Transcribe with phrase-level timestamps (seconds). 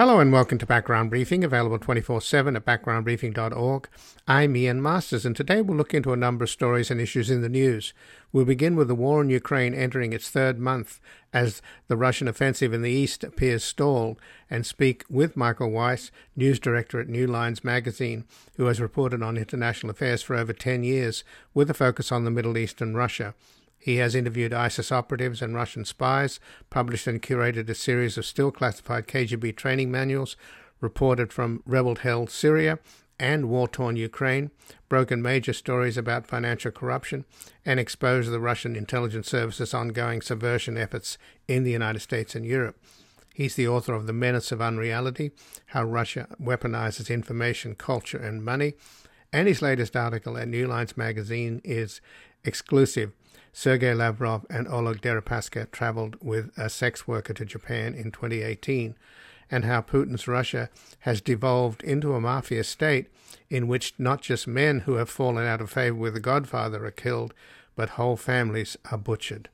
[0.00, 3.86] Hello and welcome to Background Briefing, available 24 7 at backgroundbriefing.org.
[4.26, 7.42] I'm Ian Masters, and today we'll look into a number of stories and issues in
[7.42, 7.92] the news.
[8.32, 11.00] We'll begin with the war in Ukraine entering its third month
[11.34, 14.18] as the Russian offensive in the east appears stalled,
[14.48, 18.24] and speak with Michael Weiss, news director at New Lines magazine,
[18.56, 22.30] who has reported on international affairs for over 10 years with a focus on the
[22.30, 23.34] Middle East and Russia.
[23.80, 28.50] He has interviewed ISIS operatives and Russian spies, published and curated a series of still
[28.52, 30.36] classified KGB training manuals,
[30.82, 32.78] reported from rebel held Syria
[33.18, 34.50] and war torn Ukraine,
[34.90, 37.24] broken major stories about financial corruption,
[37.64, 41.16] and exposed the Russian intelligence services' ongoing subversion efforts
[41.48, 42.78] in the United States and Europe.
[43.34, 45.30] He's the author of The Menace of Unreality
[45.66, 48.74] How Russia Weaponizes Information, Culture, and Money.
[49.32, 52.00] And his latest article at New Lines magazine is
[52.44, 53.12] exclusive
[53.52, 58.94] Sergei Lavrov and Oleg Deripaska traveled with a sex worker to Japan in 2018,
[59.50, 60.70] and how Putin's Russia
[61.00, 63.08] has devolved into a mafia state
[63.48, 66.90] in which not just men who have fallen out of favor with the Godfather are
[66.90, 67.34] killed,
[67.74, 69.48] but whole families are butchered.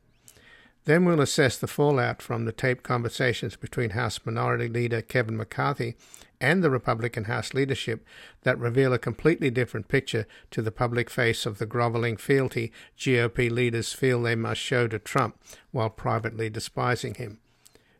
[0.84, 5.96] Then we'll assess the fallout from the taped conversations between House Minority Leader Kevin McCarthy
[6.40, 8.04] and the Republican House leadership
[8.42, 13.50] that reveal a completely different picture to the public face of the groveling fealty GOP
[13.50, 15.38] leaders feel they must show to Trump
[15.70, 17.38] while privately despising him.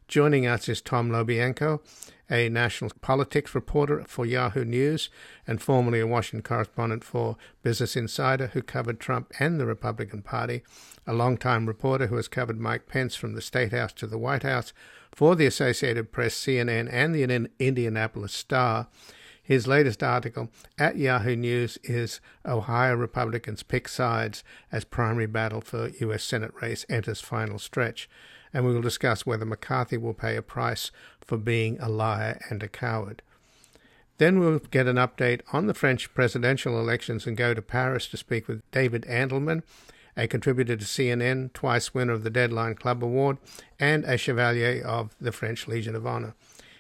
[0.09, 1.81] Joining us is Tom LoBianco,
[2.31, 5.11] a national politics reporter for Yahoo News
[5.48, 10.62] and formerly a Washington correspondent for Business Insider who covered Trump and the Republican Party,
[11.09, 14.45] a longtime reporter who has covered Mike Pence from the State House to the White
[14.45, 14.73] House
[15.17, 18.86] for the Associated Press, CNN, and the Indianapolis Star.
[19.42, 25.89] His latest article at Yahoo News is Ohio Republicans pick sides as primary battle for
[26.00, 26.22] U.S.
[26.22, 28.10] Senate race enters final stretch
[28.53, 30.91] and we will discuss whether McCarthy will pay a price
[31.21, 33.22] for being a liar and a coward.
[34.19, 38.16] Then we'll get an update on the French presidential elections and go to Paris to
[38.16, 39.62] speak with David Andelman,
[40.16, 43.38] a contributor to CNN, twice winner of the Deadline Club Award,
[43.78, 46.34] and a Chevalier of the French Legion of Honor.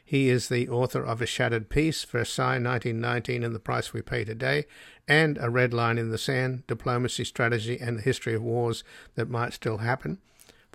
[0.04, 4.24] He is the author of A Shattered Peace, Versailles 1919 and the Price We Pay
[4.24, 4.66] Today,
[5.08, 8.84] and A Red Line in the Sand, Diplomacy, Strategy, and the History of Wars
[9.16, 10.18] That Might Still Happen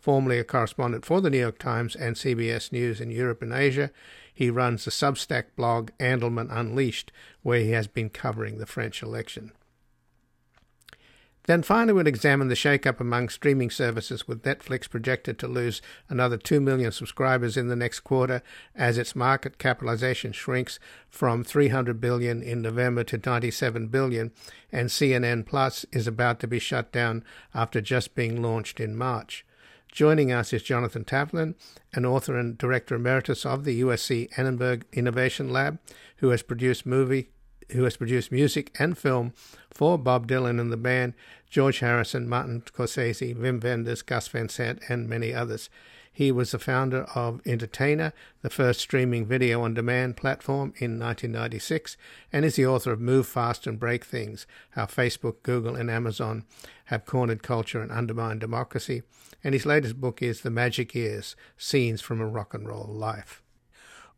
[0.02, 3.92] formerly a correspondent for the New York Times and CBS News in Europe and Asia.
[4.34, 7.12] He runs the Substack blog Andelman Unleashed,
[7.44, 9.52] where he has been covering the French election.
[11.48, 16.38] Then finally, we'll examine the shake-up among streaming services, with Netflix projected to lose another
[16.38, 18.44] 2 million subscribers in the next quarter
[18.76, 24.32] as its market capitalization shrinks from 300 billion in November to 97 billion,
[24.72, 27.24] and CNN Plus is about to be shut down
[27.56, 29.44] after just being launched in March.
[29.92, 31.56] Joining us is Jonathan Taplin,
[31.94, 35.80] an author and director emeritus of the USC Annenberg Innovation Lab,
[36.18, 37.30] who has produced movie
[37.72, 39.34] who has produced music and film
[39.70, 41.14] for Bob Dylan and the band,
[41.50, 45.70] George Harrison, Martin Scorsese, Wim Wenders, Gus Van Sant, and many others.
[46.14, 48.12] He was the founder of Intertainer,
[48.42, 51.96] the first streaming video on demand platform in 1996,
[52.34, 56.44] and is the author of Move Fast and Break Things How Facebook, Google, and Amazon
[56.86, 59.04] Have Cornered Culture and Undermined Democracy.
[59.44, 63.42] And his latest book is The Magic Years Scenes from a Rock and Roll Life.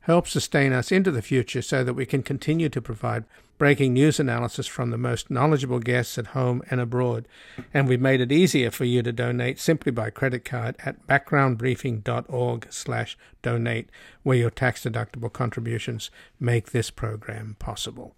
[0.00, 3.24] help sustain us into the future so that we can continue to provide
[3.58, 7.28] breaking news analysis from the most knowledgeable guests at home and abroad.
[7.74, 12.66] And we've made it easier for you to donate simply by credit card at backgroundbriefing.org
[12.70, 13.90] slash donate,
[14.22, 16.10] where your tax-deductible contributions
[16.40, 18.14] make this program possible.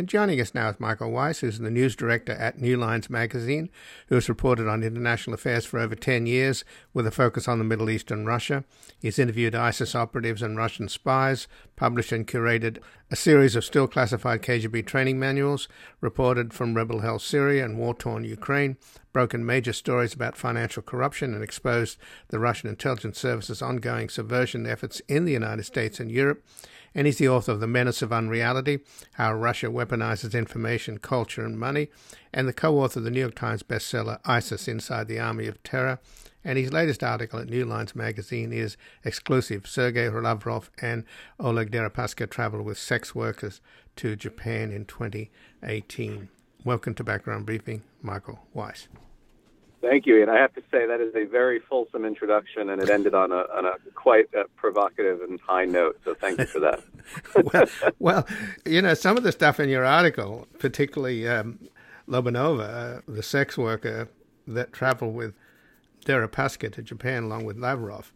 [0.00, 3.68] And joining us now is Michael Weiss, who's the news director at New Lines magazine,
[4.06, 6.64] who has reported on international affairs for over 10 years
[6.94, 8.64] with a focus on the Middle East and Russia.
[8.98, 12.78] He's interviewed ISIS operatives and Russian spies, published and curated
[13.10, 15.68] a series of still classified KGB training manuals,
[16.00, 18.78] reported from rebel held Syria and war torn Ukraine,
[19.12, 21.98] broken major stories about financial corruption, and exposed
[22.28, 26.42] the Russian intelligence service's ongoing subversion efforts in the United States and Europe
[26.94, 28.80] and he's the author of The Menace of Unreality
[29.12, 31.88] How Russia Weaponizes Information, Culture, and Money,
[32.32, 35.62] and the co author of the New York Times bestseller ISIS Inside the Army of
[35.62, 35.98] Terror.
[36.42, 39.66] And his latest article at New Lines magazine is exclusive.
[39.66, 41.04] Sergei Lavrov and
[41.38, 43.60] Oleg Deripaska traveled with sex workers
[43.96, 46.30] to Japan in 2018.
[46.64, 48.88] Welcome to Background Briefing, Michael Weiss.
[49.80, 52.90] Thank you, and I have to say that is a very fulsome introduction, and it
[52.90, 55.98] ended on a, on a quite a provocative and high note.
[56.04, 56.82] So thank you for that.
[57.52, 58.28] well, well,
[58.66, 61.58] you know, some of the stuff in your article, particularly um,
[62.06, 64.08] Lobanova, uh, the sex worker
[64.46, 65.34] that traveled with
[66.04, 68.12] Deripaska to Japan along with Lavrov,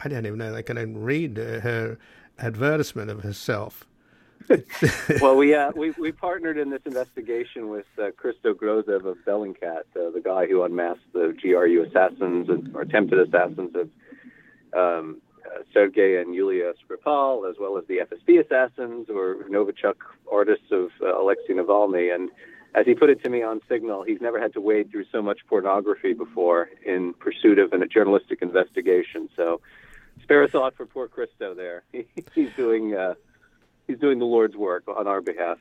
[0.00, 1.98] I don't even know they can even read uh, her
[2.38, 3.86] advertisement of herself.
[5.20, 9.84] well, we, uh, we we partnered in this investigation with uh, Christo Grozev of Bellingcat,
[9.96, 13.90] uh, the guy who unmasked the GRU assassins or attempted assassins of
[14.76, 19.96] um, uh, Sergei and Yulia Skripal, as well as the FSB assassins or Novichok
[20.30, 22.14] artists of uh, Alexei Navalny.
[22.14, 22.30] And
[22.74, 25.22] as he put it to me on Signal, he's never had to wade through so
[25.22, 29.28] much pornography before in pursuit of a journalistic investigation.
[29.36, 29.60] So
[30.22, 31.84] spare a thought for poor Christo there.
[32.34, 33.14] he's doing uh,
[33.86, 35.58] he's doing the Lord's work on our behalf.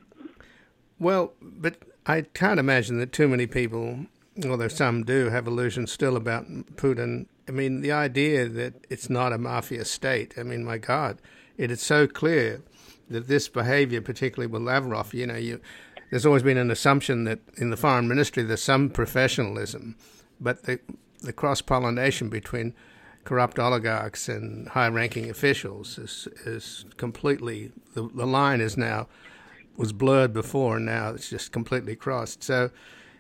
[1.00, 4.06] Well, but I can't imagine that too many people,
[4.48, 7.28] although some do, have illusions still about Putin.
[7.48, 10.36] I mean, the idea that it's not a mafia state.
[10.38, 11.22] I mean, my God,
[11.58, 12.62] it is so clear
[13.10, 15.62] that this behavior, particularly with Lavrov, you know, you,
[16.10, 19.96] there's always been an assumption that in the foreign ministry there's some professionalism,
[20.40, 20.80] but the
[21.22, 22.74] the cross pollination between
[23.26, 29.08] corrupt oligarchs and high ranking officials is is completely the, the line is now
[29.76, 32.44] was blurred before and now it's just completely crossed.
[32.44, 32.70] So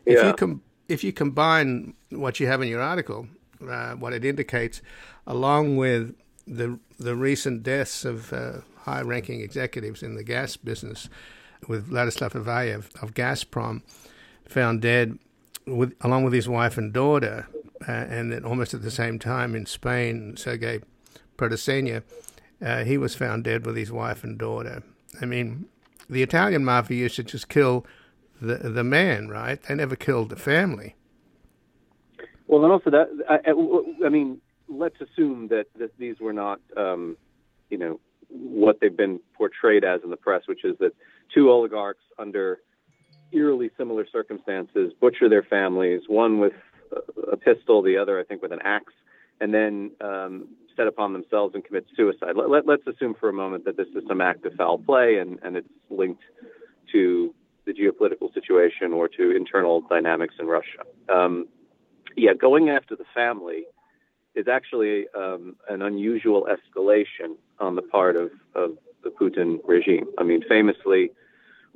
[0.05, 0.27] if yeah.
[0.27, 3.27] you com- if you combine what you have in your article,
[3.67, 4.81] uh, what it indicates,
[5.27, 6.15] along with
[6.47, 11.09] the the recent deaths of uh, high ranking executives in the gas business,
[11.67, 13.81] with Vladislav Avayev of Gazprom,
[14.47, 15.17] found dead
[15.65, 17.47] with along with his wife and daughter
[17.87, 20.81] uh, and then almost at the same time in Spain, Sergei
[21.37, 22.03] Protosenia,
[22.61, 24.83] uh, he was found dead with his wife and daughter.
[25.21, 25.65] I mean,
[26.09, 27.85] the Italian mafia used to just kill
[28.41, 29.61] the the man, right?
[29.61, 30.95] They never killed the family.
[32.47, 37.17] Well, and also that I, I mean, let's assume that, that these were not, um,
[37.69, 37.99] you know,
[38.29, 40.91] what they've been portrayed as in the press, which is that
[41.33, 42.59] two oligarchs under
[43.31, 46.53] eerily similar circumstances butcher their families, one with
[47.31, 48.93] a pistol, the other, I think, with an axe,
[49.39, 52.35] and then um, set upon themselves and commit suicide.
[52.35, 55.17] Let, us let, assume for a moment that this is some act of foul play
[55.17, 56.23] and, and it's linked
[56.91, 57.33] to
[57.65, 60.83] the geopolitical situation or to internal dynamics in Russia.
[61.09, 61.47] Um,
[62.15, 63.63] yeah, going after the family
[64.35, 70.05] is actually um, an unusual escalation on the part of, of the Putin regime.
[70.17, 71.11] I mean, famously,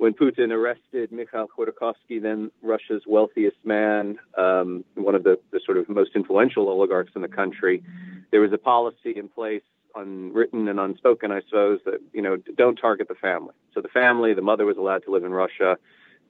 [0.00, 5.76] when Putin arrested Mikhail Khodorkovsky, then Russia's wealthiest man, um, one of the, the, sort
[5.76, 7.82] of most influential oligarchs in the country,
[8.30, 9.60] there was a policy in place,
[9.94, 13.52] unwritten and unspoken, I suppose, that you know don't target the family.
[13.74, 15.76] So the family, the mother was allowed to live in Russia.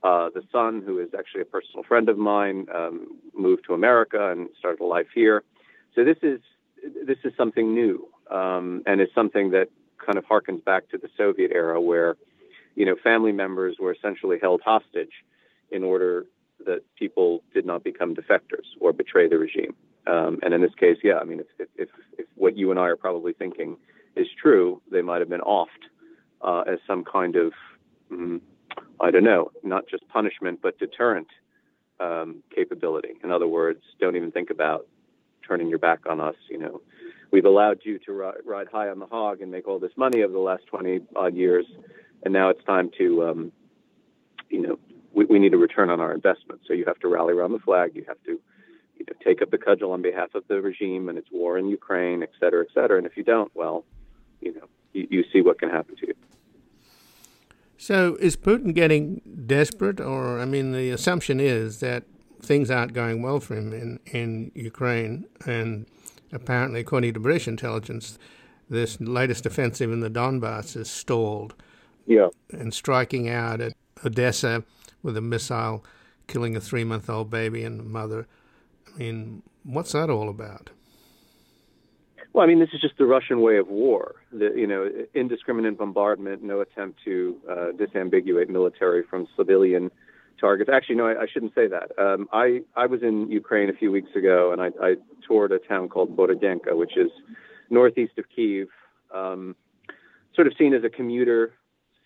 [0.02, 4.32] Uh, the son, who is actually a personal friend of mine, um, moved to America
[4.32, 5.44] and started a life here.
[5.94, 6.40] So this is
[7.06, 9.68] this is something new, um, and it's something that
[10.04, 12.16] kind of harkens back to the Soviet era, where
[12.80, 15.12] you know, family members were essentially held hostage
[15.70, 16.24] in order
[16.64, 19.74] that people did not become defectors or betray the regime.
[20.06, 22.84] Um, and in this case, yeah, I mean, if, if, if, what you and I
[22.84, 23.76] are probably thinking
[24.16, 25.66] is true, they might have been offed
[26.40, 27.52] uh, as some kind of,
[28.10, 28.40] mm,
[28.98, 31.28] I don't know, not just punishment, but deterrent
[32.00, 33.10] um, capability.
[33.22, 34.86] In other words, don't even think about
[35.46, 36.36] turning your back on us.
[36.48, 36.80] You know,
[37.30, 40.22] we've allowed you to ride, ride high on the hog and make all this money
[40.22, 41.66] over the last 20 odd years
[42.22, 43.52] and now it's time to, um,
[44.48, 44.78] you know,
[45.12, 46.60] we, we, need a return on our investment.
[46.66, 47.92] So you have to rally around the flag.
[47.94, 48.32] You have to,
[48.96, 51.68] you know, take up the cudgel on behalf of the regime and its war in
[51.68, 52.98] Ukraine, et cetera, et cetera.
[52.98, 53.84] And if you don't, well,
[54.40, 56.14] you know, you, you see what can happen to you.
[57.76, 62.04] So is Putin getting desperate, or I mean, the assumption is that
[62.42, 65.86] things aren't going well for him in in Ukraine, and
[66.30, 68.18] apparently, according to British intelligence,
[68.68, 71.54] this latest offensive in the Donbass is stalled.
[72.10, 72.26] Yeah.
[72.50, 73.74] And striking out at
[74.04, 74.64] Odessa
[75.00, 75.84] with a missile,
[76.26, 78.26] killing a three month old baby and mother.
[78.92, 80.70] I mean, what's that all about?
[82.32, 84.16] Well, I mean, this is just the Russian way of war.
[84.32, 89.92] The, you know, indiscriminate bombardment, no attempt to uh, disambiguate military from civilian
[90.40, 90.68] targets.
[90.72, 91.96] Actually, no, I, I shouldn't say that.
[91.96, 94.94] Um, I I was in Ukraine a few weeks ago, and I, I
[95.28, 97.10] toured a town called Borodyanka, which is
[97.68, 98.66] northeast of Kiev,
[99.14, 99.54] um,
[100.34, 101.52] sort of seen as a commuter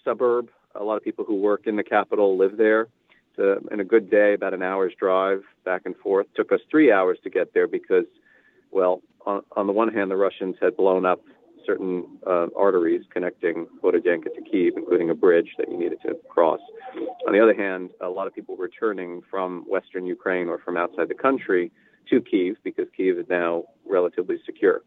[0.04, 0.49] suburb.
[0.75, 2.88] A lot of people who work in the capital live there.
[3.37, 6.26] So in a good day, about an hour's drive back and forth.
[6.37, 8.06] Took us three hours to get there because,
[8.70, 11.20] well, on, on the one hand, the Russians had blown up
[11.66, 16.61] certain uh, arteries connecting Borodyanka to Kiev, including a bridge that you needed to cross.
[17.26, 21.08] On the other hand, a lot of people returning from Western Ukraine or from outside
[21.08, 21.73] the country
[22.11, 24.82] to Kiev because Kiev is now relatively secure.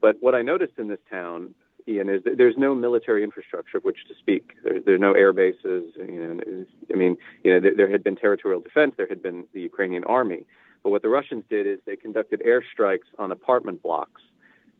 [0.00, 1.54] But what I noticed in this town,
[1.88, 4.52] Ian, is there's no military infrastructure of which to speak.
[4.64, 5.92] There's, there's no air bases.
[5.96, 8.94] You know, I mean, you know, there, there had been territorial defense.
[8.96, 10.44] There had been the Ukrainian army.
[10.82, 14.20] But what the Russians did is they conducted airstrikes on apartment blocks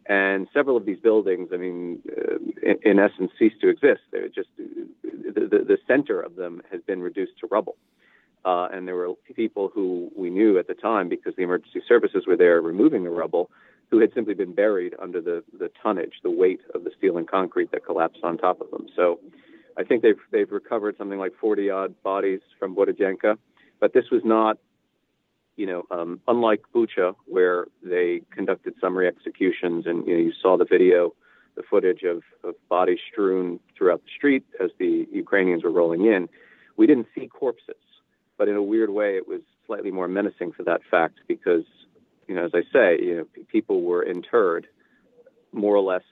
[0.07, 4.01] and several of these buildings, I mean, uh, in, in, essence, ceased to exist.
[4.11, 4.89] They're just the,
[5.33, 7.77] the, the, center of them has been reduced to rubble.
[8.45, 12.27] Uh, and there were people who we knew at the time, because the emergency services
[12.27, 13.51] were there removing the rubble,
[13.93, 17.29] who had simply been buried under the, the tonnage, the weight of the steel and
[17.29, 18.87] concrete that collapsed on top of them.
[18.97, 19.21] So
[19.77, 23.37] I think they've, they've recovered something like 40 odd bodies from Borodyanka.
[23.79, 24.57] But this was not
[25.57, 30.57] you know, um, unlike Bucha, where they conducted summary executions, and you know, you saw
[30.57, 31.15] the video,
[31.57, 36.29] the footage of, of bodies strewn throughout the street as the Ukrainians were rolling in.
[36.77, 37.77] We didn't see corpses,
[38.39, 41.65] but in a weird way, it was slightly more menacing for that fact because,
[42.29, 44.67] you know, as I say, you know, people were interred
[45.53, 46.03] more or less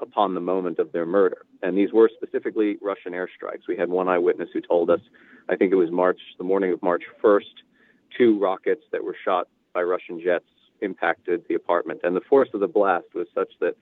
[0.00, 1.46] upon the moment of their murder.
[1.62, 3.66] And these were specifically Russian airstrikes.
[3.68, 5.00] We had one eyewitness who told us,
[5.48, 7.42] I think it was March, the morning of March 1st,
[8.16, 10.44] two rockets that were shot by Russian jets
[10.80, 12.00] impacted the apartment.
[12.02, 13.76] And the force of the blast was such that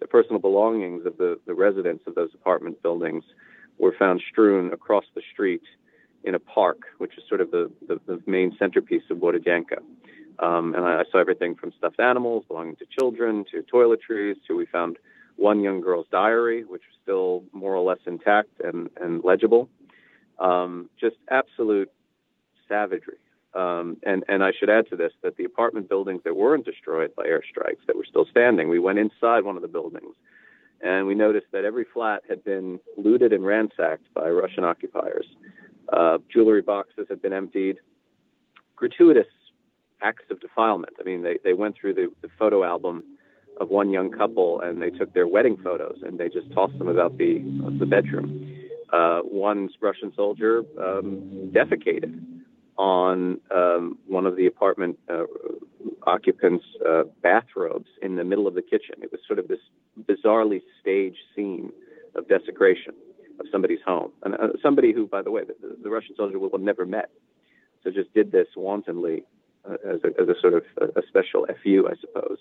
[0.00, 3.24] the personal belongings of the, the residents of those apartment buildings
[3.78, 5.62] were found strewn across the street
[6.24, 9.78] in a park, which is sort of the, the, the main centerpiece of Borodyanka.
[10.38, 14.56] Um, and I, I, saw everything from stuffed animals belonging to children to toiletries to
[14.56, 14.98] we found
[15.36, 19.68] one young girl's diary, which was still more or less intact and, and legible.
[20.38, 21.90] Um, just absolute
[22.68, 23.18] savagery.
[23.54, 27.14] Um, and, and I should add to this that the apartment buildings that weren't destroyed
[27.16, 30.14] by airstrikes that were still standing, we went inside one of the buildings
[30.80, 35.26] and we noticed that every flat had been looted and ransacked by Russian occupiers.
[35.92, 37.78] Uh, jewelry boxes had been emptied,
[38.74, 39.26] gratuitous
[40.02, 40.94] acts of defilement.
[41.00, 43.04] I mean, they, they went through the, the photo album
[43.60, 46.88] of one young couple and they took their wedding photos and they just tossed them
[46.88, 47.38] about the,
[47.78, 48.54] the bedroom.
[48.92, 52.22] Uh, one Russian soldier um, defecated
[52.78, 55.24] on um, one of the apartment uh,
[56.06, 58.96] occupants' uh, bathrobes in the middle of the kitchen.
[59.02, 59.60] It was sort of this
[60.04, 61.72] bizarrely staged scene
[62.14, 62.94] of desecration
[63.40, 66.50] of somebody's home, and uh, somebody who, by the way, the, the, Russian soldier will
[66.50, 67.10] have never met,
[67.84, 69.24] so just did this wantonly
[69.72, 72.38] as, a, as, a, sort of a, a, special fu, I suppose.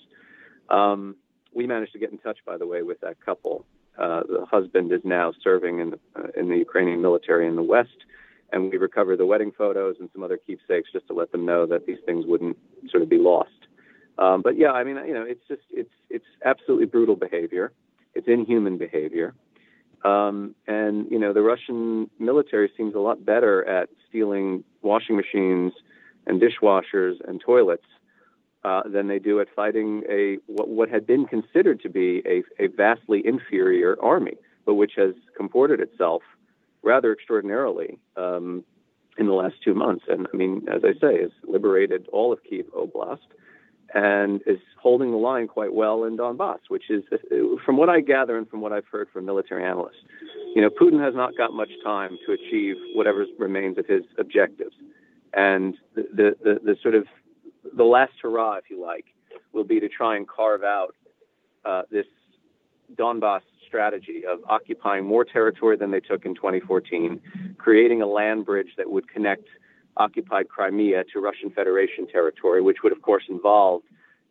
[0.69, 1.15] Um,
[1.53, 3.65] we managed to get in touch, by the way, with that couple.
[3.97, 7.63] Uh, the husband is now serving in the, uh, in the Ukrainian military in the
[7.63, 7.97] West
[8.51, 11.65] and we recovered the wedding photos and some other keepsakes just to let them know
[11.65, 12.57] that these things wouldn't
[12.89, 13.49] sort of be lost.
[14.17, 17.73] Um, but yeah, I mean, you know, it's just it's it's absolutely brutal behavior.
[18.13, 19.33] It's inhuman behavior,
[20.05, 25.73] um, and you know, the Russian military seems a lot better at stealing washing machines
[26.25, 27.85] and dishwashers and toilets
[28.63, 32.43] uh, than they do at fighting a what, what had been considered to be a,
[32.63, 34.33] a vastly inferior army,
[34.65, 36.23] but which has comported itself
[36.81, 38.63] rather extraordinarily um,
[39.17, 40.05] in the last two months.
[40.07, 43.27] And I mean, as I say, has liberated all of Kiev Oblast
[43.93, 47.03] and is holding the line quite well in Donbass, which is,
[47.65, 50.03] from what I gather and from what I've heard from military analysts,
[50.55, 54.75] you know, Putin has not got much time to achieve whatever remains of his objectives.
[55.35, 57.05] And the, the, the, the sort of
[57.75, 59.05] the last hurrah, if you like,
[59.51, 60.95] will be to try and carve out
[61.65, 62.05] uh, this
[62.95, 67.19] Donbass strategy of occupying more territory than they took in 2014,
[67.57, 69.47] creating a land bridge that would connect
[69.97, 73.81] occupied Crimea to Russian Federation territory, which would, of course, involve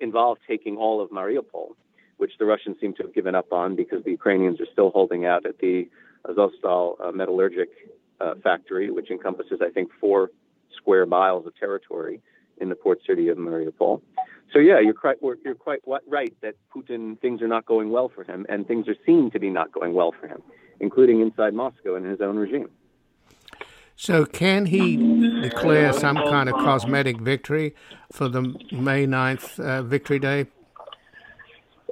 [0.01, 1.69] involve taking all of Mariupol,
[2.17, 5.25] which the Russians seem to have given up on because the Ukrainians are still holding
[5.25, 5.89] out at the
[6.27, 7.69] Azovstal uh, metallurgic
[8.21, 10.31] uh, factory, which encompasses, I think, four
[10.77, 12.21] square miles of territory
[12.59, 14.01] in the port city of Mariupol.
[14.53, 18.23] So yeah, you're quite you're quite right that Putin things are not going well for
[18.23, 20.43] him, and things are seen to be not going well for him,
[20.81, 22.69] including inside Moscow and his own regime.
[23.97, 24.97] So can he
[25.41, 27.75] declare some kind of cosmetic victory
[28.13, 30.47] for the May 9th uh, Victory Day?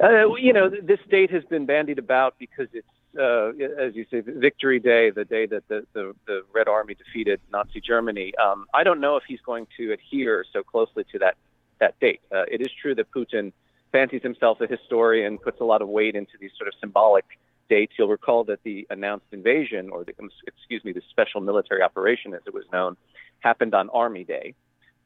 [0.02, 2.86] Uh, you know, this date has been bandied about because it's,
[3.18, 7.40] uh, as you say, Victory Day, the day that the, the, the Red Army defeated
[7.52, 8.32] Nazi Germany.
[8.36, 11.36] Um, I don't know if he's going to adhere so closely to that
[11.80, 12.20] that date.
[12.30, 13.52] Uh, it is true that Putin
[13.90, 17.24] fancies himself a historian, puts a lot of weight into these sort of symbolic
[17.68, 17.92] dates.
[17.98, 20.14] You'll recall that the announced invasion, or the,
[20.46, 22.96] excuse me, the special military operation, as it was known,
[23.40, 24.54] happened on Army Day.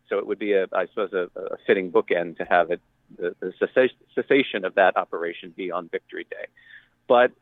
[0.09, 2.81] So it would be, a, I suppose, a, a fitting bookend to have it,
[3.19, 3.53] the, the
[4.15, 6.47] cessation of that operation be on Victory Day.
[7.09, 7.33] But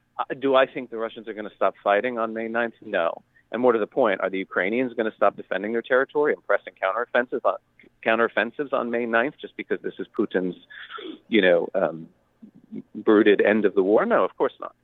[0.40, 2.74] do I think the Russians are going to stop fighting on May 9th?
[2.84, 3.22] No.
[3.52, 6.44] And more to the point, are the Ukrainians going to stop defending their territory and
[6.46, 7.56] pressing counteroffensives on,
[8.04, 10.56] counteroffensives on May 9th just because this is Putin's,
[11.28, 12.08] you know, um,
[12.94, 14.04] brooded end of the war?
[14.06, 14.74] No, of course not.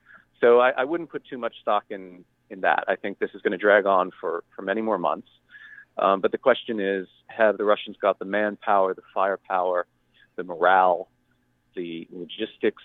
[0.41, 2.85] So I, I wouldn't put too much stock in in that.
[2.89, 5.29] I think this is going to drag on for for many more months.
[5.99, 9.87] Um, but the question is, have the Russians got the manpower, the firepower,
[10.37, 11.09] the morale,
[11.77, 12.83] the logistics,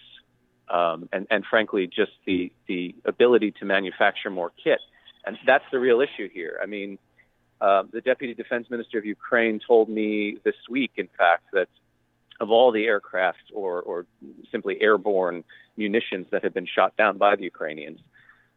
[0.70, 4.80] um, and, and frankly, just the, the ability to manufacture more kit?
[5.26, 6.60] And that's the real issue here.
[6.62, 6.98] I mean,
[7.62, 11.68] uh, the deputy defense minister of Ukraine told me this week, in fact, that
[12.40, 14.06] of all the aircraft or, or
[14.52, 15.44] simply airborne
[15.78, 18.00] munitions that have been shot down by the Ukrainians,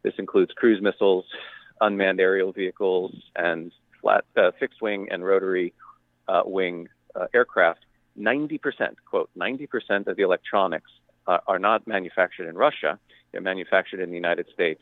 [0.03, 1.25] this includes cruise missiles,
[1.79, 5.73] unmanned aerial vehicles, and flat, uh, fixed wing and rotary
[6.27, 7.79] uh, wing uh, aircraft.
[8.17, 8.59] 90%,
[9.09, 10.91] quote, 90% of the electronics
[11.29, 12.97] Uh, are not manufactured in Russia.
[13.31, 14.81] They're manufactured in the United States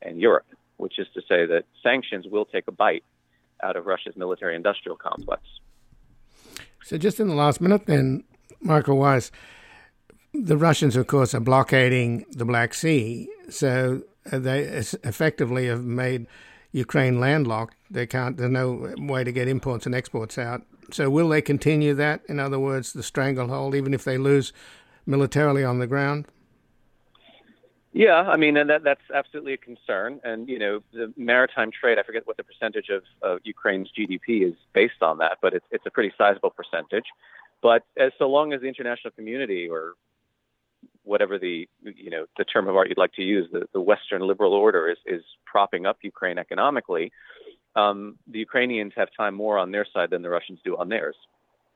[0.00, 3.02] and Europe, which is to say that sanctions will take a bite
[3.64, 5.42] out of Russia's military industrial complex.
[6.84, 8.22] So, just in the last minute, then,
[8.60, 9.32] Michael Weiss,
[10.32, 13.28] the Russians, of course, are blockading the Black Sea.
[13.50, 14.60] So, they
[15.02, 16.28] effectively have made
[16.70, 17.76] Ukraine landlocked.
[17.90, 18.36] They can't.
[18.36, 20.62] There's no way to get imports and exports out.
[20.90, 22.22] So will they continue that?
[22.28, 24.52] In other words, the stranglehold, even if they lose
[25.08, 26.26] militarily on the ground.
[27.92, 30.20] Yeah, I mean, and that, that's absolutely a concern.
[30.22, 31.98] And you know, the maritime trade.
[31.98, 35.66] I forget what the percentage of, of Ukraine's GDP is based on that, but it's
[35.70, 37.06] it's a pretty sizable percentage.
[37.62, 39.94] But as so long as the international community or
[41.02, 44.22] whatever the you know the term of art you'd like to use, the, the Western
[44.22, 47.10] liberal order is is propping up Ukraine economically.
[47.74, 51.16] Um, the Ukrainians have time more on their side than the Russians do on theirs.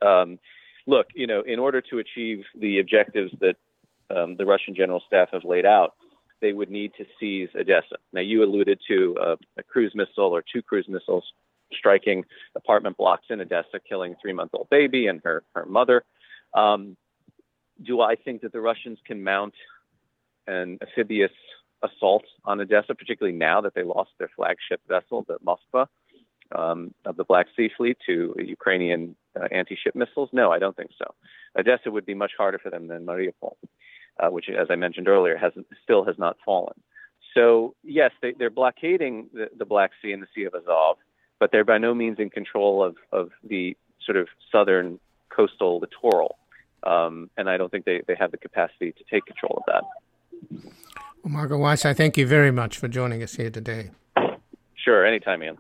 [0.03, 0.39] Um,
[0.87, 3.57] look, you know, in order to achieve the objectives that
[4.15, 5.95] um, the Russian general staff have laid out,
[6.41, 7.97] they would need to seize Odessa.
[8.13, 11.25] Now, you alluded to a, a cruise missile or two cruise missiles
[11.73, 16.05] striking apartment blocks in Odessa, killing three-month-old baby and her her mother.
[16.53, 16.97] Um,
[17.83, 19.55] do I think that the Russians can mount
[20.47, 21.33] an amphibious
[21.83, 25.87] assault on Odessa, particularly now that they lost their flagship vessel, the Moskva,
[26.55, 30.31] um, of the Black Sea Fleet to Ukrainian uh, anti-ship missiles?
[30.33, 31.15] No, I don't think so.
[31.59, 33.57] Odessa would be much harder for them than Mariupol,
[34.21, 36.75] uh, which, as I mentioned earlier, has still has not fallen.
[37.35, 40.99] So yes, they, are blockading the, the, Black Sea and the Sea of Azov,
[41.39, 44.99] but they're by no means in control of, of the sort of southern
[45.31, 46.37] coastal littoral
[46.85, 49.85] um, and I don't think they, they have the capacity to take control of that.
[51.23, 53.91] Well, Marco Weiss, I thank you very much for joining us here today.
[54.75, 55.59] Sure, anytime, Ian.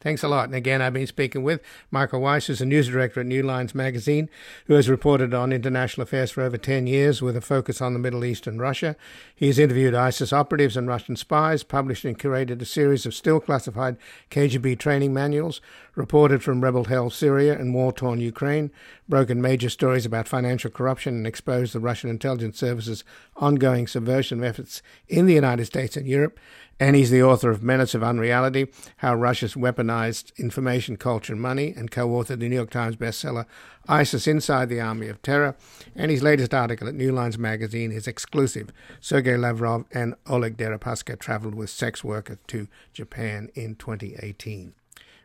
[0.00, 0.46] Thanks a lot.
[0.46, 1.60] And again, I've been speaking with
[1.90, 4.30] Michael Weiss, who's a news director at New Lines Magazine,
[4.64, 7.98] who has reported on international affairs for over 10 years with a focus on the
[7.98, 8.96] Middle East and Russia.
[9.34, 13.40] He has interviewed ISIS operatives and Russian spies, published and curated a series of still
[13.40, 13.98] classified
[14.30, 15.60] KGB training manuals,
[15.94, 18.70] reported from rebel held Syria and war torn Ukraine,
[19.08, 23.04] broken major stories about financial corruption, and exposed the Russian intelligence service's
[23.36, 26.38] ongoing subversion efforts in the United States and Europe,
[26.80, 31.74] and he's the author of Menace of Unreality How Russia's Weaponized Information, Culture, and Money,
[31.76, 33.44] and co authored the New York Times bestseller
[33.86, 35.56] ISIS Inside the Army of Terror.
[35.94, 38.72] And his latest article at New Lines Magazine is exclusive.
[38.98, 44.72] Sergei Lavrov and Oleg Deripaska traveled with sex workers to Japan in 2018.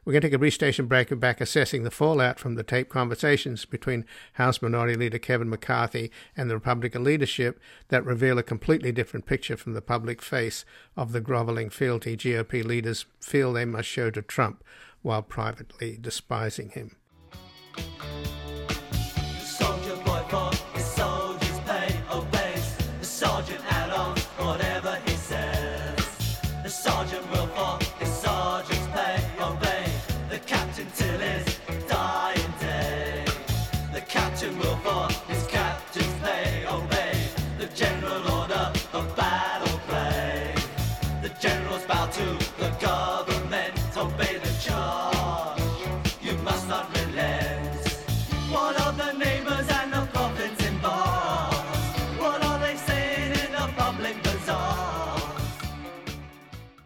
[0.06, 2.62] We're going to take a brief station break and back assessing the fallout from the
[2.62, 8.44] taped conversations between House Minority Leader Kevin McCarthy and the Republican leadership that reveal a
[8.44, 10.64] completely different picture from the public face
[10.96, 14.64] of the groveling fealty GOP leaders feel they must show to Trump
[15.02, 16.98] while privately despising him.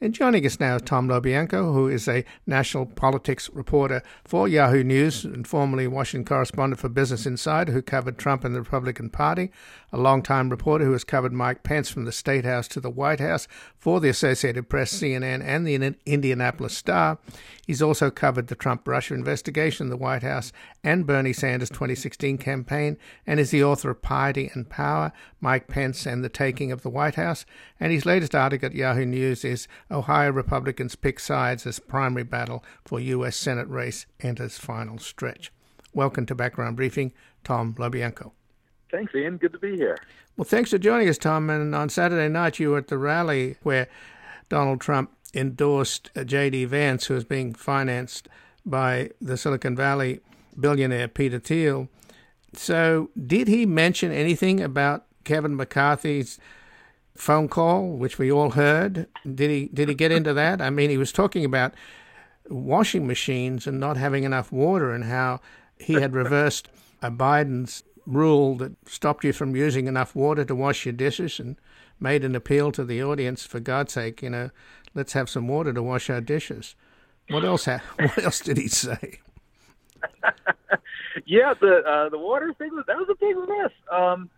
[0.00, 4.82] And joining us now is Tom LoBianco, who is a national politics reporter for Yahoo
[4.82, 9.50] News and formerly Washington correspondent for Business Insider, who covered Trump and the Republican Party,
[9.92, 13.20] a longtime reporter who has covered Mike Pence from the State House to the White
[13.20, 13.46] House
[13.78, 17.18] for the Associated Press, CNN, and the Indianapolis Star.
[17.64, 20.52] He's also covered the Trump Russia investigation, the White House,
[20.82, 26.04] and Bernie Sanders' 2016 campaign, and is the author of Piety and Power, Mike Pence
[26.04, 27.46] and the Taking of the White House.
[27.80, 32.64] And his latest article at Yahoo News is Ohio Republicans pick sides as primary battle
[32.84, 33.36] for U.S.
[33.36, 35.52] Senate race enters final stretch.
[35.92, 37.12] Welcome to Background Briefing,
[37.44, 38.32] Tom LoBianco.
[38.90, 39.36] Thanks, Ian.
[39.36, 39.98] Good to be here.
[40.36, 41.50] Well, thanks for joining us, Tom.
[41.50, 43.88] And on Saturday night, you were at the rally where
[44.48, 46.64] Donald Trump endorsed uh, J.D.
[46.66, 48.28] Vance, who is being financed
[48.64, 50.20] by the Silicon Valley
[50.58, 51.88] billionaire Peter Thiel.
[52.52, 56.38] So, did he mention anything about Kevin McCarthy's
[57.16, 59.06] phone call, which we all heard.
[59.22, 60.60] Did he did he get into that?
[60.60, 61.74] I mean, he was talking about
[62.48, 65.40] washing machines and not having enough water, and how
[65.78, 66.68] he had reversed
[67.02, 71.56] a Biden's rule that stopped you from using enough water to wash your dishes, and
[72.00, 74.50] made an appeal to the audience for God's sake, you know,
[74.94, 76.74] let's have some water to wash our dishes.
[77.30, 77.64] What else?
[77.64, 79.20] Ha- what else did he say?
[81.26, 83.72] yeah, the uh, the water thing was that was a big miss.
[83.90, 84.30] Um,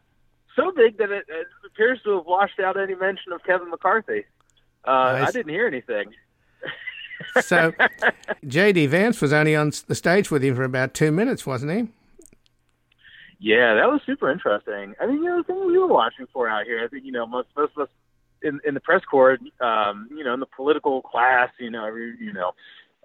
[0.55, 4.25] so big that it, it, appears to have washed out any mention of Kevin McCarthy.
[4.85, 5.29] Uh, nice.
[5.29, 6.15] I didn't hear anything.
[7.41, 7.73] so,
[8.47, 8.87] J.D.
[8.87, 11.89] Vance was only on the stage with him for about two minutes, wasn't he?
[13.39, 14.95] Yeah, that was super interesting.
[15.01, 17.13] I mean, you know, the thing we were watching for out here, I think, you
[17.13, 17.89] know, most, most of us
[18.43, 22.17] in, in the press corps, um, you know, in the political class, you know, every,
[22.19, 22.53] you know,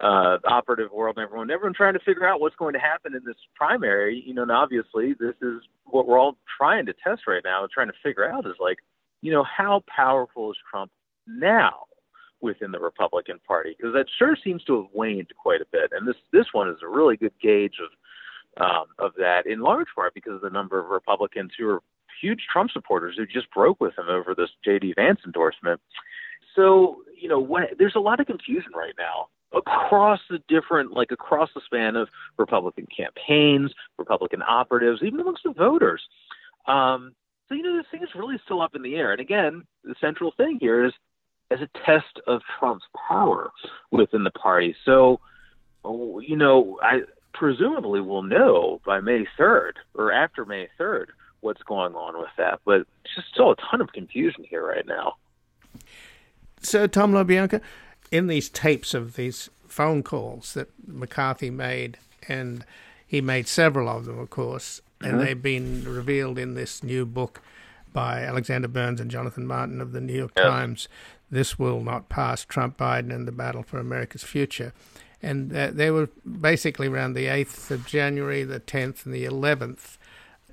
[0.02, 3.22] uh, operative world and everyone, everyone trying to figure out what's going to happen in
[3.26, 4.24] this primary.
[4.26, 7.88] You know, and obviously this is what we're all trying to test right now, trying
[7.88, 8.80] to figure out is like,
[9.22, 10.92] you know, how powerful is Trump
[11.28, 11.86] now
[12.42, 13.76] within the Republican Party?
[13.78, 16.78] Because that sure seems to have waned quite a bit, and this this one is
[16.84, 17.90] a really good gauge of
[18.58, 21.82] um, of that, in large part because of the number of Republicans who are
[22.22, 24.94] huge Trump supporters who just broke with him over this J.D.
[24.96, 25.80] Vance endorsement.
[26.56, 31.12] So, you know, what, there's a lot of confusion right now across the different, like
[31.12, 36.02] across the span of Republican campaigns, Republican operatives, even amongst the voters.
[36.68, 37.14] Um,
[37.50, 39.12] so, you know, this thing is really still up in the air.
[39.12, 40.94] And again, the central thing here is
[41.50, 43.52] as a test of Trump's power
[43.92, 44.76] within the party.
[44.86, 45.20] So,
[45.84, 47.02] you know, I
[47.34, 51.08] presumably will know by May 3rd or after May 3rd
[51.42, 52.62] what's going on with that.
[52.66, 55.16] But it's just still a ton of confusion here right now.
[56.62, 57.60] So, Tom LoBianco,
[58.12, 61.98] in these tapes of these phone calls that McCarthy made,
[62.28, 62.66] and
[63.08, 65.26] he made several of them, of course, and mm-hmm.
[65.26, 67.42] they've been revealed in this new book
[67.94, 70.88] by Alexander Burns and Jonathan Martin of the New York Times.
[71.30, 74.74] This will not pass Trump Biden and the battle for America's future.
[75.22, 79.98] And uh, they were basically around the 8th of January, the 10th, and the 11th.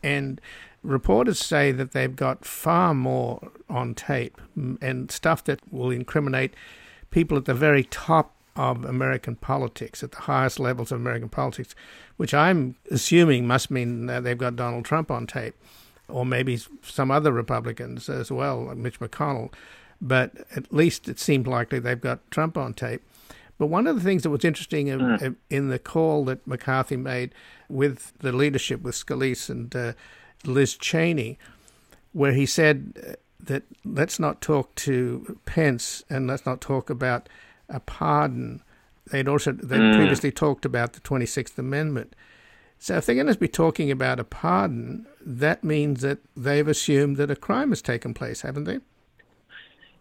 [0.02, 0.40] And
[0.82, 6.54] reporters say that they've got far more on tape and stuff that will incriminate
[7.10, 11.74] people at the very top of American politics, at the highest levels of American politics,
[12.16, 15.54] which I'm assuming must mean that they've got Donald Trump on tape,
[16.08, 19.52] or maybe some other Republicans as well, like Mitch McConnell.
[20.00, 23.02] But at least it seemed likely they've got Trump on tape.
[23.58, 25.36] But one of the things that was interesting mm.
[25.50, 27.34] in the call that McCarthy made
[27.68, 29.92] with the leadership, with Scalise and uh,
[30.44, 31.38] Liz Cheney,
[32.12, 37.28] where he said that let's not talk to Pence and let's not talk about
[37.68, 38.62] a pardon.
[39.10, 39.94] They'd also they mm.
[39.96, 42.14] previously talked about the Twenty Sixth Amendment.
[42.78, 47.16] So if they're going to be talking about a pardon, that means that they've assumed
[47.16, 48.78] that a crime has taken place, haven't they?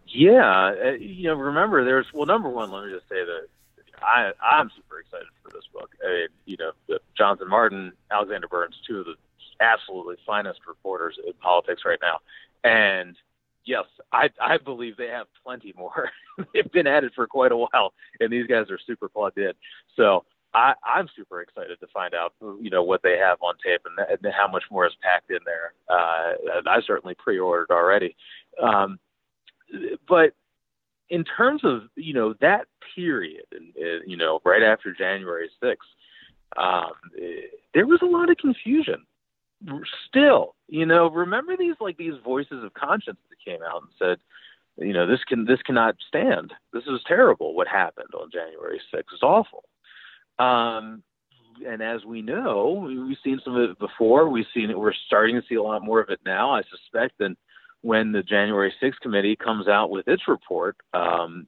[0.06, 3.48] Yeah, uh, you know, remember, there's well, number one, let me just say that
[4.00, 5.90] I I'm super excited for this book.
[6.04, 9.14] I mean, you know, Jonathan Martin, Alexander Burns, two of the
[9.60, 12.18] absolutely finest reporters in politics right now,
[12.64, 13.16] and
[13.68, 16.10] yes, I I believe they have plenty more.
[16.54, 19.52] They've been at it for quite a while, and these guys are super plugged in.
[19.94, 23.82] So I, I'm super excited to find out, you know, what they have on tape
[23.84, 25.74] and, and how much more is packed in there.
[25.90, 28.16] Uh, I certainly pre-ordered already,
[28.60, 28.98] um,
[30.08, 30.32] but
[31.10, 33.72] in terms of you know that period, and
[34.06, 35.76] you know, right after January 6th,
[36.56, 36.92] um,
[37.74, 39.04] there was a lot of confusion
[40.08, 44.18] still, you know, remember these like these voices of conscience that came out and said,
[44.84, 46.52] you know, this can this cannot stand.
[46.72, 47.54] This is terrible.
[47.54, 49.64] What happened on January 6th is awful.
[50.38, 51.02] Um,
[51.66, 54.28] and as we know, we've seen some of it before.
[54.28, 54.78] We've seen it.
[54.78, 56.52] We're starting to see a lot more of it now.
[56.54, 57.36] I suspect than
[57.82, 61.46] when the January 6th committee comes out with its report, um,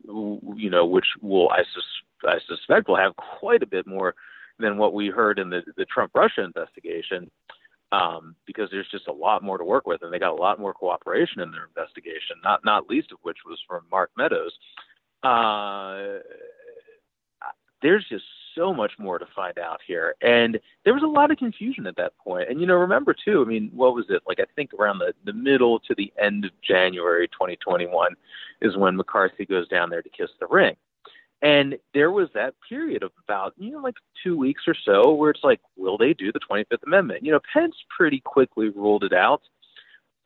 [0.57, 4.15] you know, which will I, sus- I suspect will have quite a bit more
[4.59, 7.31] than what we heard in the, the Trump Russia investigation,
[7.93, 10.61] um, because there's just a lot more to work with, and they got a lot
[10.61, 12.37] more cooperation in their investigation.
[12.43, 14.53] Not not least of which was from Mark Meadows.
[15.23, 16.21] Uh,
[17.83, 18.25] there's just
[18.55, 20.15] so much more to find out here.
[20.23, 22.49] And there was a lot of confusion at that point.
[22.49, 24.23] And, you know, remember, too, I mean, what was it?
[24.27, 28.15] Like, I think around the, the middle to the end of January 2021
[28.61, 30.77] is when McCarthy goes down there to kiss the ring.
[31.43, 35.31] And there was that period of about, you know, like two weeks or so where
[35.31, 37.25] it's like, will they do the 25th Amendment?
[37.25, 39.43] You know, Pence pretty quickly ruled it out.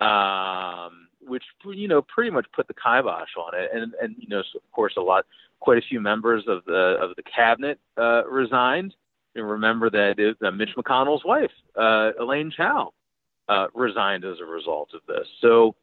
[0.00, 4.42] Um, which you know pretty much put the kibosh on it, and and you know
[4.52, 5.24] so of course a lot,
[5.60, 8.94] quite a few members of the of the cabinet uh, resigned.
[9.34, 12.92] You remember that it, uh, Mitch McConnell's wife, uh, Elaine Chao,
[13.48, 15.26] uh, resigned as a result of this.
[15.40, 15.74] So,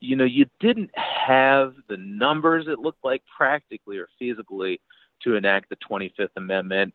[0.00, 4.80] you know, you didn't have the numbers it looked like practically or feasibly
[5.22, 6.94] to enact the 25th Amendment.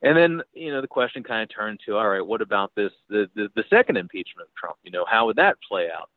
[0.00, 2.92] And then, you know, the question kind of turned to, all right, what about this,
[3.08, 4.76] the, the, the second impeachment of Trump?
[4.84, 6.08] You know, how would that play out?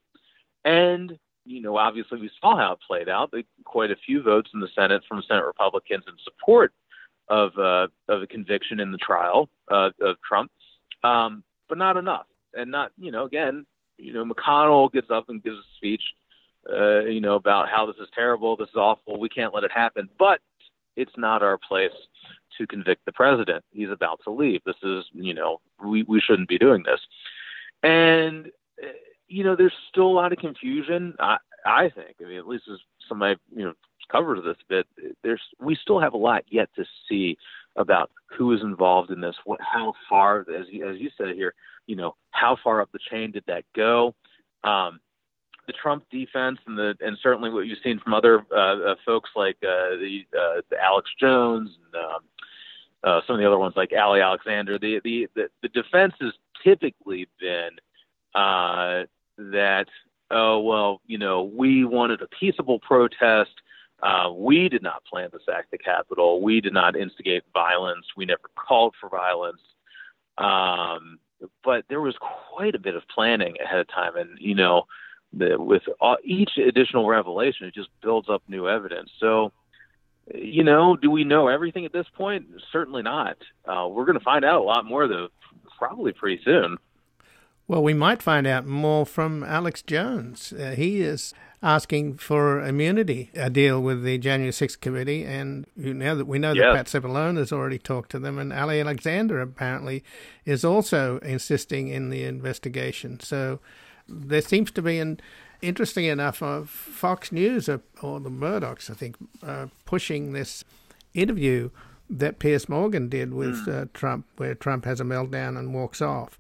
[0.64, 3.34] And, you know, obviously we saw how it played out.
[3.66, 6.72] Quite a few votes in the Senate from Senate Republicans in support
[7.28, 10.52] of uh, of a conviction in the trial uh, of Trump,
[11.04, 12.26] um, but not enough.
[12.54, 13.66] And not, you know, again,
[13.98, 16.02] you know, McConnell gets up and gives a speech,
[16.70, 19.72] uh, you know, about how this is terrible, this is awful, we can't let it
[19.72, 20.10] happen.
[20.18, 20.40] But
[20.96, 21.92] it's not our place
[22.58, 23.64] to convict the president.
[23.72, 24.62] He's about to leave.
[24.66, 27.00] This is, you know, we we shouldn't be doing this.
[27.84, 28.48] And
[28.84, 28.88] uh,
[29.28, 31.16] you know, there's still a lot of confusion.
[31.20, 32.16] I, I think.
[32.22, 33.74] I mean, at least as somebody you know
[34.12, 34.86] covers this bit,
[35.24, 37.38] there's we still have a lot yet to see
[37.78, 39.36] about who is involved in this.
[39.46, 41.54] What, how far, as you, as you said here,
[41.88, 44.14] you know, how far up the chain did that go?
[44.64, 45.00] Um,
[45.72, 49.30] the Trump defense and the and certainly what you've seen from other uh, uh, folks
[49.36, 52.20] like uh, the, uh, the Alex Jones and um,
[53.04, 54.78] uh, some of the other ones like Ali Alexander.
[54.78, 57.70] The the the, defense has typically been
[58.36, 59.04] uh,
[59.38, 59.88] that,
[60.30, 63.52] oh, well, you know, we wanted a peaceable protest.
[64.04, 66.42] Uh, we did not plan to sack the Capitol.
[66.42, 68.06] We did not instigate violence.
[68.18, 69.62] We never called for violence.
[70.38, 71.20] Um,
[71.64, 74.16] but there was quite a bit of planning ahead of time.
[74.16, 74.86] And, you know,
[75.34, 79.10] the, with all, each additional revelation, it just builds up new evidence.
[79.20, 79.52] So,
[80.34, 82.48] you know, do we know everything at this point?
[82.72, 83.38] Certainly not.
[83.66, 85.30] Uh, we're going to find out a lot more, though,
[85.78, 86.78] probably pretty soon.
[87.68, 90.52] Well, we might find out more from Alex Jones.
[90.52, 96.16] Uh, he is asking for immunity, a deal with the January 6th committee, and now
[96.16, 100.04] that we know that Pat Cipollone has already talked to them, and Ali Alexander apparently
[100.44, 103.20] is also insisting in the investigation.
[103.20, 103.60] So
[104.12, 105.20] there seems to be an
[105.62, 110.64] interesting enough of Fox News or, or the Murdochs, I think, uh, pushing this
[111.14, 111.70] interview
[112.10, 113.84] that Piers Morgan did with mm.
[113.84, 116.38] uh, Trump, where Trump has a meltdown and walks off.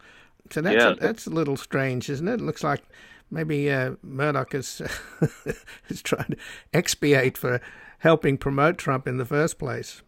[0.49, 0.89] So that's yeah.
[0.89, 2.41] a, that's a little strange, isn't it?
[2.41, 2.83] It looks like
[3.29, 4.81] maybe uh, Murdoch is
[5.87, 6.37] is trying to
[6.73, 7.61] expiate for
[7.99, 10.01] helping promote Trump in the first place.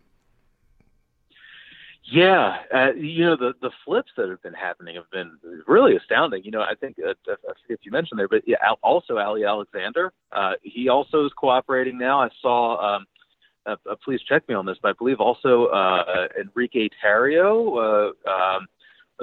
[2.05, 5.37] Yeah, uh, you know the the flips that have been happening have been
[5.67, 6.43] really astounding.
[6.43, 7.13] You know, I think uh,
[7.69, 12.21] if you mentioned there, but yeah, also Ali Alexander, uh, he also is cooperating now.
[12.21, 12.95] I saw.
[12.95, 13.05] Um,
[13.65, 18.29] uh, uh, please check me on this, but I believe also uh, Enrique Tarrio, uh,
[18.29, 18.67] um,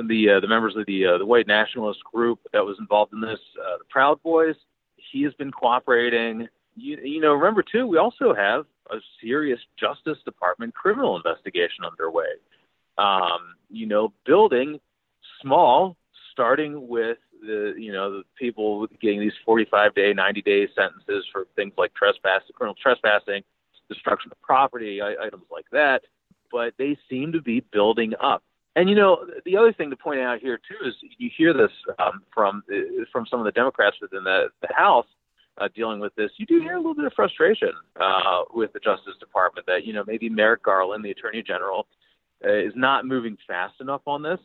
[0.09, 3.21] the uh, the members of the uh, the white nationalist group that was involved in
[3.21, 4.55] this, uh, the Proud Boys.
[5.13, 6.49] He has been cooperating.
[6.75, 12.25] You, you know, remember too, we also have a serious Justice Department criminal investigation underway.
[13.01, 14.81] Um, you know, building
[15.41, 15.97] small,
[16.33, 21.47] starting with the you know the people getting these 45 day, 90 day sentences for
[21.57, 23.43] things like trespassing, criminal trespassing,
[23.89, 26.03] destruction of property, items like that.
[26.53, 28.43] But they seem to be building up
[28.77, 31.73] and you know, the other thing to point out here too is you hear this
[31.99, 32.63] um, from
[33.13, 35.07] from some of the Democrats within the, the House
[35.59, 36.31] uh, dealing with this.
[36.37, 39.93] You do hear a little bit of frustration uh, with the Justice Department that you
[39.93, 41.87] know maybe Merrick Garland, the Attorney General,
[42.43, 44.41] is not moving fast enough on this.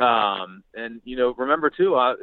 [0.00, 2.14] Um, and you know, remember too, uh,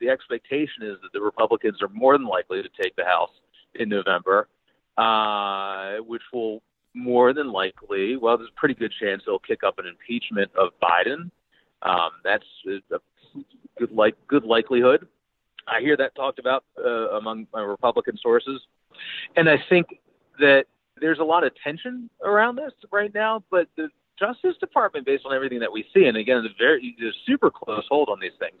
[0.00, 3.32] the expectation is that the Republicans are more than likely to take the House
[3.74, 4.48] in November,
[4.96, 6.62] uh, which will
[6.94, 10.70] more than likely, well, there's a pretty good chance they'll kick up an impeachment of
[10.80, 11.30] Biden.
[11.82, 12.98] Um, that's a
[13.78, 15.08] good like good likelihood.
[15.66, 18.60] I hear that talked about uh, among my Republican sources,
[19.34, 19.88] and I think
[20.38, 20.66] that
[21.00, 23.42] there's a lot of tension around this right now.
[23.50, 27.16] But the Justice Department, based on everything that we see, and again, the very there's
[27.26, 28.60] super close hold on these things.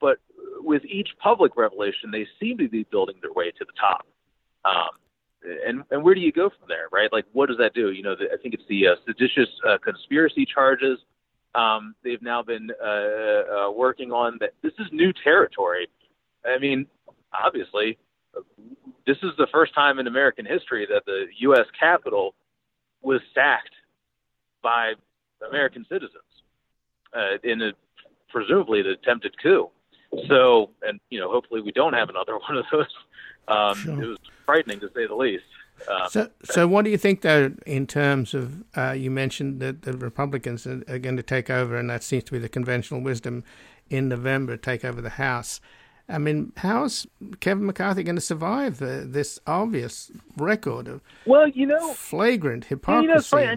[0.00, 0.18] but
[0.60, 4.06] with each public revelation, they seem to be building their way to the top.
[4.64, 4.90] Um,
[5.66, 7.12] and and where do you go from there, right?
[7.12, 7.90] Like, what does that do?
[7.90, 10.98] You know, the, I think it's the uh, seditious uh, conspiracy charges.
[11.54, 14.52] Um, they've now been uh, uh, working on that.
[14.62, 15.88] This is new territory.
[16.44, 16.86] I mean,
[17.32, 17.98] obviously,
[19.06, 21.66] this is the first time in American history that the U.S.
[21.78, 22.34] Capitol
[23.02, 23.74] was sacked
[24.62, 24.94] by
[25.48, 26.22] American citizens
[27.14, 27.72] uh, in a
[28.30, 29.70] presumably an attempted coup.
[30.28, 32.86] So, and you know, hopefully we don't have another one of those.
[33.48, 34.02] Um, sure.
[34.02, 35.44] It was frightening to say the least.
[35.88, 39.82] Um, so, so what do you think, though, in terms of uh, you mentioned that
[39.82, 43.00] the Republicans are, are, going to take over, and that seems to be the conventional
[43.00, 43.42] wisdom
[43.90, 45.60] in November, take over the House.
[46.08, 47.06] I mean, how's
[47.40, 53.36] Kevin McCarthy going to survive uh, this obvious record of well, you know, flagrant hypocrisy?
[53.36, 53.56] You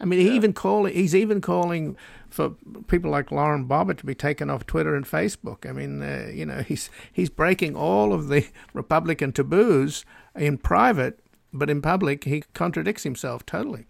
[0.00, 1.96] I mean, he even call he's even calling
[2.28, 2.50] for
[2.88, 5.68] people like Lauren Boebert to be taken off Twitter and Facebook.
[5.68, 10.04] I mean, uh, you know, he's he's breaking all of the Republican taboos
[10.34, 11.20] in private,
[11.52, 13.86] but in public he contradicts himself totally.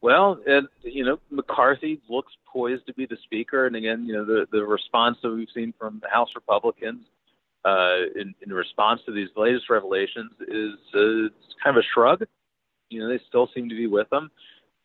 [0.00, 4.24] Well, and you know, McCarthy looks poised to be the speaker, and again, you know,
[4.24, 7.06] the the response that we've seen from the House Republicans
[7.64, 11.30] uh, in, in response to these latest revelations is uh,
[11.62, 12.24] kind of a shrug.
[12.92, 14.30] You know, they still seem to be with them.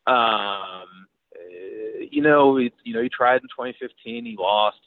[0.05, 1.07] Um,
[2.11, 4.77] you know, he, you know, he tried in 2015, he lost.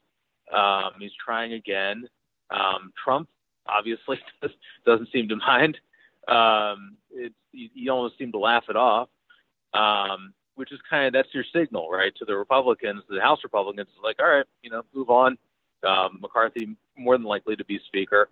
[0.53, 2.09] Um, he's trying again.
[2.51, 3.29] Um, Trump
[3.67, 4.19] obviously
[4.87, 5.79] doesn't seem to mind.
[6.29, 9.09] Um, it's you, you almost seem to laugh it off,
[9.75, 13.89] um, which is kind of that's your signal, right, to the Republicans, the House Republicans,
[14.03, 15.37] like, all right, you know, move on.
[15.87, 18.29] Um, McCarthy more than likely to be Speaker.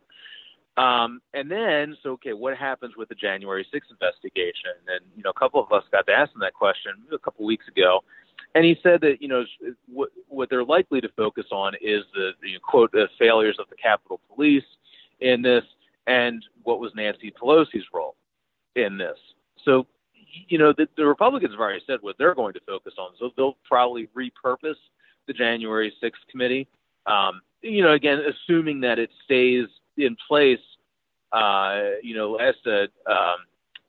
[0.78, 4.70] Um, and then, so okay, what happens with the January 6th investigation?
[4.86, 7.44] And you know, a couple of us got to ask him that question a couple
[7.44, 8.00] of weeks ago,
[8.54, 9.44] and he said that you know
[9.92, 13.76] what, what they're likely to focus on is the, the quote the failures of the
[13.76, 14.62] Capitol Police
[15.18, 15.64] in this,
[16.06, 18.14] and what was Nancy Pelosi's role
[18.76, 19.18] in this.
[19.64, 19.86] So,
[20.48, 23.10] you know, the, the Republicans have already said what they're going to focus on.
[23.18, 24.76] So they'll probably repurpose
[25.26, 26.68] the January 6th committee.
[27.06, 29.66] Um, you know, again, assuming that it stays
[29.98, 30.58] in place,
[31.32, 33.36] uh, you know, last um,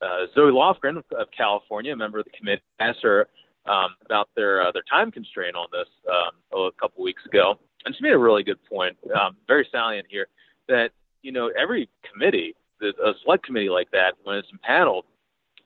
[0.02, 3.28] uh, Zoe Lofgren of California, a member of the committee, asked her
[3.66, 7.94] um, about their uh, their time constraint on this um, a couple weeks ago, and
[7.94, 10.28] she made a really good point, um, very salient here,
[10.68, 10.90] that
[11.22, 15.04] you know every committee, a select committee like that, when it's impaneled,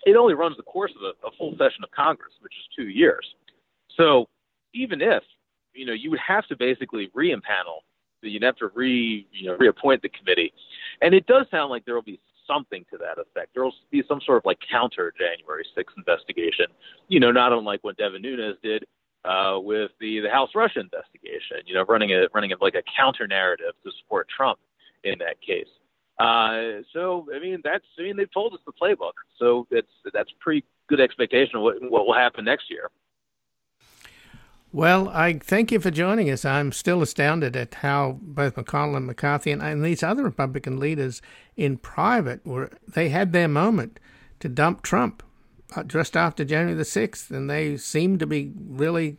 [0.05, 2.89] it only runs the course of a, a full session of Congress, which is two
[2.89, 3.35] years.
[3.97, 4.29] So
[4.75, 5.23] even if
[5.75, 7.83] you know you would have to basically re-impanel
[8.31, 10.53] you'd have to re you know reappoint the committee,
[11.03, 13.55] and it does sound like there will be something to that effect.
[13.55, 16.67] There will be some sort of like counter January 6th investigation,
[17.09, 18.85] you know, not unlike what Devin Nunes did
[19.25, 22.83] uh, with the the House Russia investigation, you know, running a running a, like a
[22.97, 24.59] counter narrative to support Trump
[25.03, 25.69] in that case.
[26.19, 30.31] Uh, so I mean that's I mean they've told us the playbook, so that's that's
[30.41, 32.91] pretty good expectation of what what will happen next year.
[34.75, 36.45] Well, I thank you for joining us.
[36.45, 41.23] I'm still astounded at how both McConnell and McCarthy and, and these other Republican leaders
[41.57, 44.01] in private were they had their moment
[44.41, 45.23] to dump Trump
[45.77, 49.17] uh, just after January the 6th, and they seemed to be really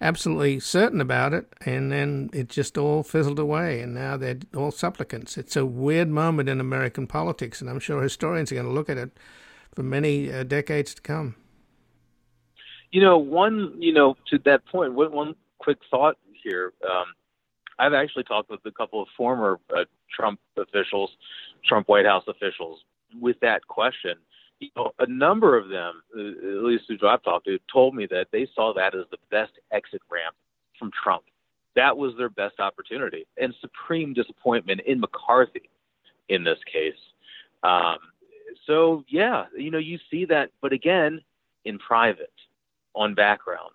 [0.00, 4.72] absolutely certain about it, and then it just all fizzled away, and now they're all
[4.72, 5.38] supplicants.
[5.38, 8.90] It's a weird moment in American politics, and I'm sure historians are going to look
[8.90, 9.16] at it
[9.76, 11.36] for many uh, decades to come.
[12.90, 16.72] You know, one, you know, to that point, one, one quick thought here.
[16.88, 17.06] Um,
[17.78, 21.10] I've actually talked with a couple of former uh, Trump officials,
[21.64, 22.80] Trump White House officials,
[23.20, 24.14] with that question.
[24.60, 28.06] You know, a number of them, uh, at least who I've talked to, told me
[28.10, 30.34] that they saw that as the best exit ramp
[30.78, 31.24] from Trump.
[31.76, 35.70] That was their best opportunity, and supreme disappointment in McCarthy
[36.28, 36.98] in this case.
[37.62, 37.98] Um,
[38.66, 41.20] so yeah, you know, you see that, but again,
[41.64, 42.32] in private
[42.94, 43.72] on background,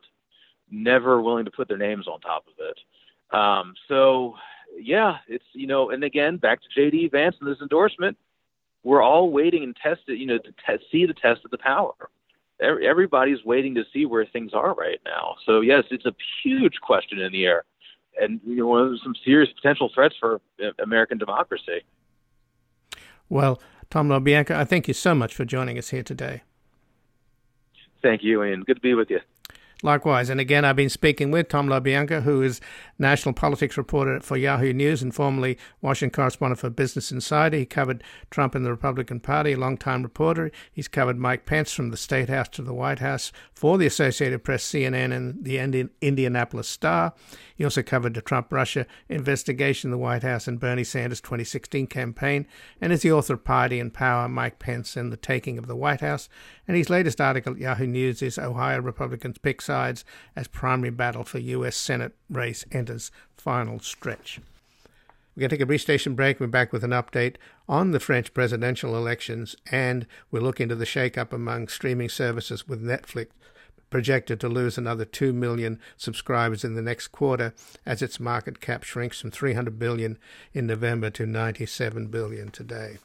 [0.69, 3.37] never willing to put their names on top of it.
[3.37, 4.35] Um, so,
[4.79, 8.17] yeah, it's you know, and again, back to JD Vance and this endorsement,
[8.83, 11.57] we're all waiting and test it, you know, to te- see the test of the
[11.57, 11.93] power.
[12.61, 15.35] Everybody's waiting to see where things are right now.
[15.45, 17.63] So yes, it's a huge question in the air,
[18.19, 21.81] and you know, some serious potential threats for uh, American democracy.
[23.29, 23.59] Well,
[23.89, 26.43] Tom LoBianco, I thank you so much for joining us here today.
[28.03, 28.63] Thank you, Ian.
[28.63, 29.21] Good to be with you.
[29.83, 32.61] Likewise, and again, I've been speaking with Tom LoBianco, who is
[32.97, 37.57] national politics reporter for Yahoo News and formerly Washington correspondent for Business Insider.
[37.57, 40.51] He covered Trump and the Republican Party, a long-time reporter.
[40.71, 44.45] He's covered Mike Pence from the State House to the White House for the Associated
[44.45, 47.13] Press, CNN, and the Indianapolis Star.
[47.53, 52.47] He also covered the Trump Russia investigation, the White House, and Bernie Sanders' 2016 campaign,
[52.79, 55.75] and is the author of Party and Power, Mike Pence, and the Taking of the
[55.75, 56.29] White House.
[56.67, 60.05] And his latest article at Yahoo News is Ohio Republicans pick sides
[60.35, 61.75] as primary battle for U.S.
[61.75, 64.39] Senate race enters final stretch.
[65.35, 66.39] We're going to take a brief station break.
[66.39, 70.85] We're back with an update on the French presidential elections, and we'll look into the
[70.85, 73.29] shake-up among streaming services with Netflix
[73.89, 77.53] projected to lose another 2 million subscribers in the next quarter
[77.83, 80.19] as its market cap shrinks from 300 billion
[80.53, 82.97] in November to 97 billion today.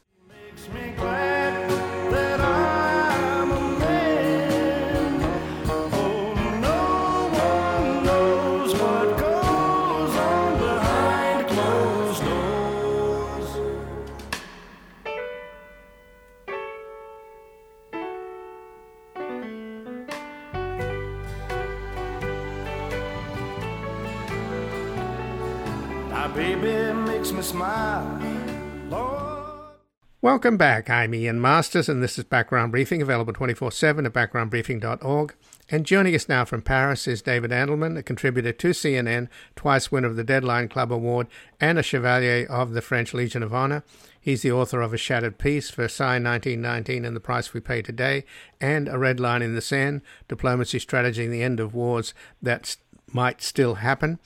[30.21, 30.89] Welcome back.
[30.89, 35.35] I'm Ian Masters, and this is Background Briefing, available 24 7 at backgroundbriefing.org.
[35.69, 40.07] And joining us now from Paris is David Andelman, a contributor to CNN, twice winner
[40.07, 41.27] of the Deadline Club Award,
[41.59, 43.83] and a Chevalier of the French Legion of Honor.
[44.21, 48.23] He's the author of A Shattered Peace, Versailles 1919 and the Price We Pay Today,
[48.61, 52.77] and A Red Line in the Sand, Diplomacy, Strategy, and the End of Wars That
[53.11, 54.17] Might Still Happen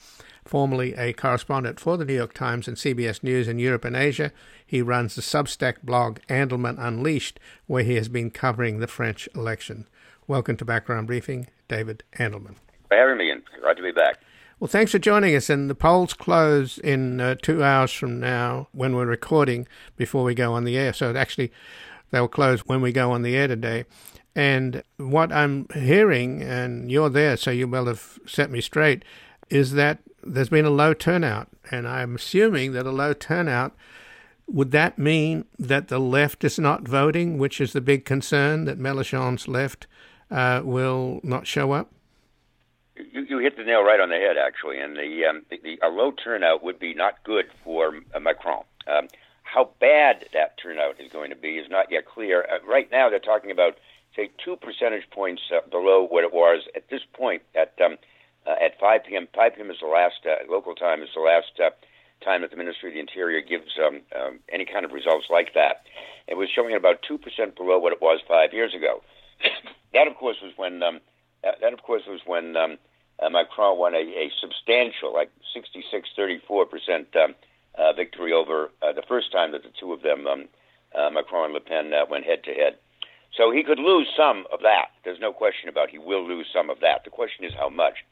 [0.44, 4.32] formerly a correspondent for the New York Times and CBS News in Europe and Asia.
[4.66, 9.86] He runs the Substack blog Andelman Unleashed, where he has been covering the French election.
[10.26, 12.56] Welcome to Background Briefing, David Andelman.
[12.88, 14.20] For having me, and glad to be back.
[14.60, 15.50] Well, thanks for joining us.
[15.50, 19.66] And the polls close in uh, two hours from now when we're recording
[19.96, 20.92] before we go on the air.
[20.92, 21.52] So actually,
[22.10, 23.84] they'll close when we go on the air today.
[24.36, 29.04] And what I'm hearing, and you're there, so you will have set me straight,
[29.50, 33.74] is that there's been a low turnout, and I'm assuming that a low turnout
[34.46, 38.78] would that mean that the left is not voting, which is the big concern that
[38.78, 39.86] Mélenchon's left
[40.30, 41.90] uh, will not show up?
[42.96, 44.78] You, you, hit the nail right on the head, actually.
[44.78, 48.64] And the, um, the, the a low turnout would be not good for uh, Macron.
[48.86, 49.08] Um,
[49.42, 52.42] how bad that turnout is going to be is not yet clear.
[52.42, 53.78] Uh, right now, they're talking about
[54.14, 57.96] say two percentage points uh, below what it was at this point at um,
[58.46, 59.28] uh, at 5 p.m.
[59.34, 59.70] 5 p.m.
[59.70, 61.70] is the last uh, local time is the last uh,
[62.24, 65.54] time that the Ministry of the Interior gives um, um, any kind of results like
[65.54, 65.84] that.
[66.26, 69.02] It was showing about two percent below what it was five years ago.
[69.92, 71.00] that, of course, was when um,
[71.42, 72.78] that, that, of course, was when um,
[73.20, 77.34] uh, Macron won a, a substantial, like 66, 34 percent um,
[77.76, 80.48] uh, victory over uh, the first time that the two of them, um,
[80.94, 82.76] uh, Macron and Le Pen, uh, went head to head.
[83.36, 84.94] So he could lose some of that.
[85.04, 87.02] There's no question about he will lose some of that.
[87.04, 88.04] The question is how much.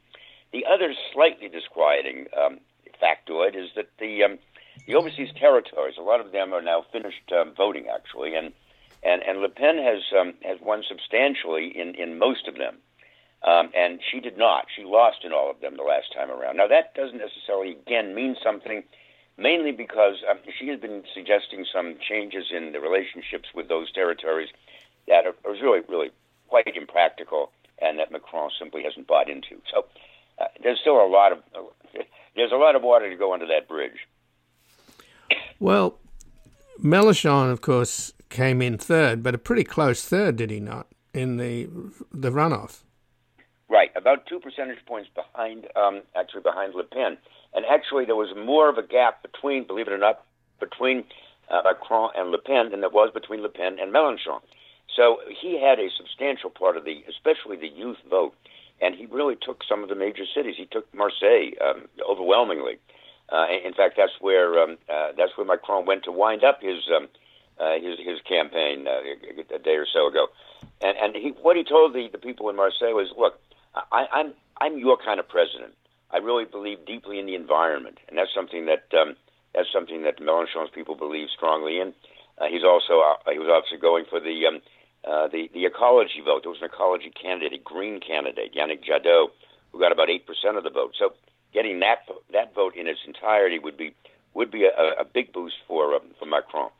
[0.53, 2.61] The other slightly disquieting um,
[3.03, 4.39] factoid is that the um,
[4.87, 8.53] the overseas territories, a lot of them are now finished um, voting actually, and
[9.03, 12.77] and and Le Pen has um, has won substantially in in most of them,
[13.43, 14.67] um, and she did not.
[14.75, 16.57] She lost in all of them the last time around.
[16.57, 18.85] Now that doesn't necessarily again mean something,
[19.39, 24.51] mainly because um, she has been suggesting some changes in the relationships with those territories
[25.09, 26.11] that are, are really really
[26.49, 27.51] quite impractical,
[27.81, 29.57] and that Macron simply hasn't bought into.
[29.73, 29.87] So
[30.63, 31.39] there's still a lot of
[32.37, 34.07] there's a lot of water to go under that bridge.
[35.61, 35.99] Well,
[36.83, 41.37] Mélenchon, of course, came in third, but a pretty close third, did he not, in
[41.37, 41.69] the
[42.13, 42.83] the runoff?
[43.69, 47.17] Right, about two percentage points behind, um, actually behind Le Pen,
[47.55, 50.25] and actually there was more of a gap between, believe it or not,
[50.61, 51.05] between
[51.51, 54.41] uh, Macron and Le Pen than there was between Le Pen and Mélenchon.
[54.95, 58.35] So he had a substantial part of the, especially the youth vote,
[58.83, 60.57] and he really took some of the major cities.
[60.59, 62.79] He took Marseille um, overwhelmingly.
[63.31, 66.83] Uh, in fact, that's where um, uh, that's where Macron went to wind up his
[66.95, 67.09] um,
[67.59, 70.27] uh, his his campaign uh, a day or so ago.
[70.83, 73.41] And and he, what he told the, the people in Marseille was, look,
[73.75, 75.75] I, I'm I'm your kind of president.
[76.11, 79.17] I really believe deeply in the environment, and that's something that um,
[79.55, 81.95] that's something that Mélenchon's people believe strongly in.
[82.37, 84.61] Uh, he's also uh, he was obviously going for the um,
[85.05, 86.43] uh, the the ecology vote.
[86.43, 89.31] There was an ecology candidate, a green candidate, Yannick Jadot,
[89.71, 90.95] who got about eight percent of the vote.
[90.99, 91.15] So
[91.53, 93.95] getting that that vote in its entirety would be
[94.35, 96.71] would be a, a big boost for um, for Macron.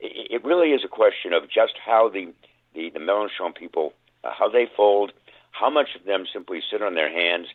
[0.00, 2.32] It, it really is a question of just how the
[2.74, 3.92] the, the Mélenchon people
[4.24, 5.12] uh, how they fold,
[5.52, 7.48] How much of them simply sit on their hands?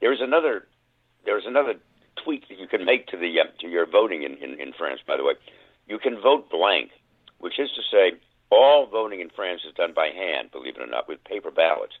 [0.00, 0.66] There's another
[1.24, 1.74] there's another
[2.22, 5.00] tweak that you can make to the uh, to your voting in, in, in France.
[5.06, 5.34] By the way,
[5.86, 6.90] you can vote blank,
[7.38, 8.12] which is to say,
[8.50, 10.50] all voting in France is done by hand.
[10.52, 11.94] Believe it or not, with paper ballots.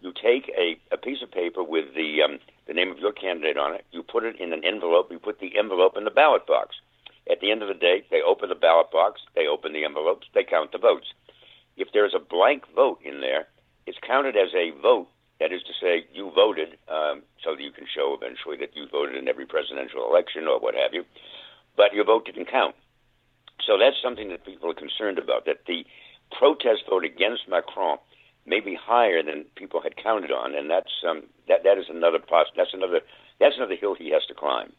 [0.00, 3.56] You take a, a piece of paper with the um, the name of your candidate
[3.56, 3.84] on it.
[3.92, 5.10] You put it in an envelope.
[5.10, 6.76] You put the envelope in the ballot box.
[7.30, 9.20] At the end of the day, they open the ballot box.
[9.36, 10.26] They open the envelopes.
[10.34, 11.06] They count the votes.
[11.76, 13.46] If there's a blank vote in there,
[13.86, 15.08] it's counted as a vote.
[15.40, 18.86] That is to say, you voted, um, so that you can show eventually that you
[18.90, 21.04] voted in every presidential election or what have you,
[21.76, 22.76] but your vote didn't count.
[23.66, 25.46] So that's something that people are concerned about.
[25.46, 25.84] That the
[26.38, 27.98] protest vote against Macron
[28.46, 32.18] may be higher than people had counted on, and that's um, that that is another
[32.18, 33.00] poss- that's another
[33.38, 34.72] that's another hill he has to climb.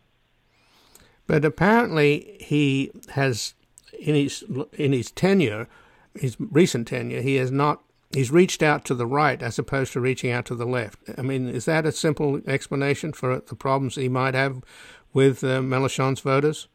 [1.27, 3.53] But apparently, he has
[3.97, 5.67] in his in his tenure,
[6.15, 7.81] his recent tenure, he has not
[8.11, 10.99] he's reached out to the right as opposed to reaching out to the left.
[11.17, 14.61] I mean, is that a simple explanation for the problems he might have
[15.13, 16.67] with uh, Mélenchon's voters?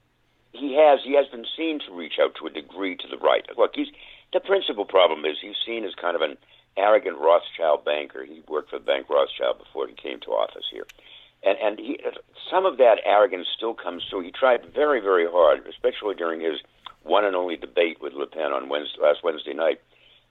[0.53, 1.01] He has.
[1.05, 3.45] He has been seen reach out to a degree to the right.
[3.57, 3.89] Look, he's
[4.33, 6.37] the principal problem is he's seen as kind of an
[6.77, 8.25] arrogant Rothschild banker.
[8.25, 10.87] He worked for the Bank Rothschild before he came to office here.
[11.43, 11.99] And, and he,
[12.51, 14.23] some of that arrogance still comes through.
[14.23, 16.61] He tried very, very hard, especially during his
[17.05, 19.81] one and only debate with Le Pen on Wednesday, last Wednesday night,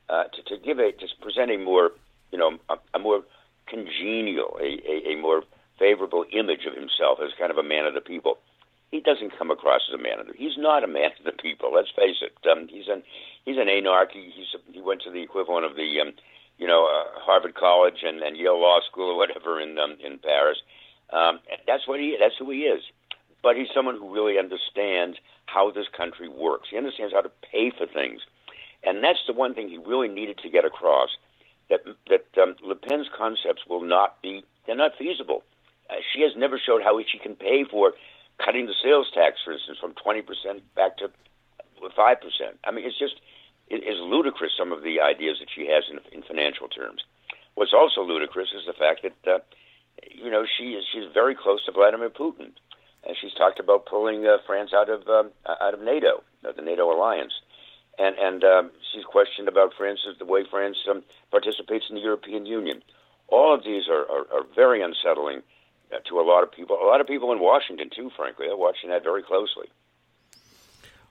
[0.09, 1.91] uh, to, to give a, to present a more,
[2.31, 3.23] you know, a, a more
[3.67, 5.43] congenial, a, a, a more
[5.79, 8.37] favorable image of himself as kind of a man of the people.
[8.91, 10.33] He doesn't come across as a man of the.
[10.37, 11.73] He's not a man of the people.
[11.73, 12.33] Let's face it.
[12.49, 13.03] Um, he's an
[13.45, 14.13] he's an énarque.
[14.13, 16.13] He, he's a, he went to the equivalent of the um,
[16.57, 20.19] you know uh, Harvard College and, and Yale Law School or whatever in um, in
[20.19, 20.57] Paris.
[21.11, 22.17] Um, that's what he.
[22.19, 22.83] That's who he is.
[23.43, 26.69] But he's someone who really understands how this country works.
[26.71, 28.21] He understands how to pay for things,
[28.83, 31.09] and that's the one thing he really needed to get across.
[31.69, 34.45] That that um, Le Pen's concepts will not be.
[34.65, 35.43] They're not feasible.
[35.89, 37.93] Uh, she has never showed how she can pay for
[38.43, 40.23] cutting the sales tax, for instance, from 20%
[40.75, 41.09] back to
[41.81, 42.17] 5%.
[42.63, 43.15] I mean, it's just
[43.69, 47.03] it is ludicrous some of the ideas that she has in, in financial terms.
[47.55, 49.39] What's also ludicrous is the fact that uh,
[50.11, 52.51] you know, she is she's very close to Vladimir Putin,
[53.05, 56.61] and she's talked about pulling uh, France out of um, out of NATO, uh, the
[56.61, 57.33] NATO alliance,
[57.97, 62.45] and and um, she's questioned about France's the way France um, participates in the European
[62.45, 62.81] Union.
[63.27, 65.41] All of these are are, are very unsettling uh,
[66.07, 66.77] to a lot of people.
[66.81, 69.67] A lot of people in Washington too, frankly, are watching that very closely.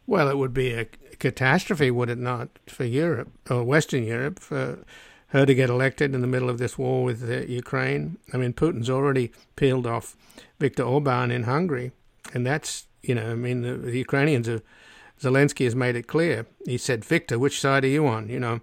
[0.06, 0.84] Well, it would be a
[1.18, 4.84] catastrophe, would it not, for Europe or Western Europe, for
[5.28, 8.16] her to get elected in the middle of this war with uh, Ukraine.
[8.32, 10.16] I mean, Putin's already peeled off
[10.60, 11.90] Viktor Orban in Hungary,
[12.32, 14.62] and that's you know, I mean, the, the Ukrainians have.
[15.18, 16.44] Zelensky has made it clear.
[16.66, 18.60] He said, "Victor, which side are you on?" You know,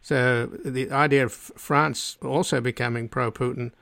[0.00, 3.72] so the idea of France also becoming pro-Putin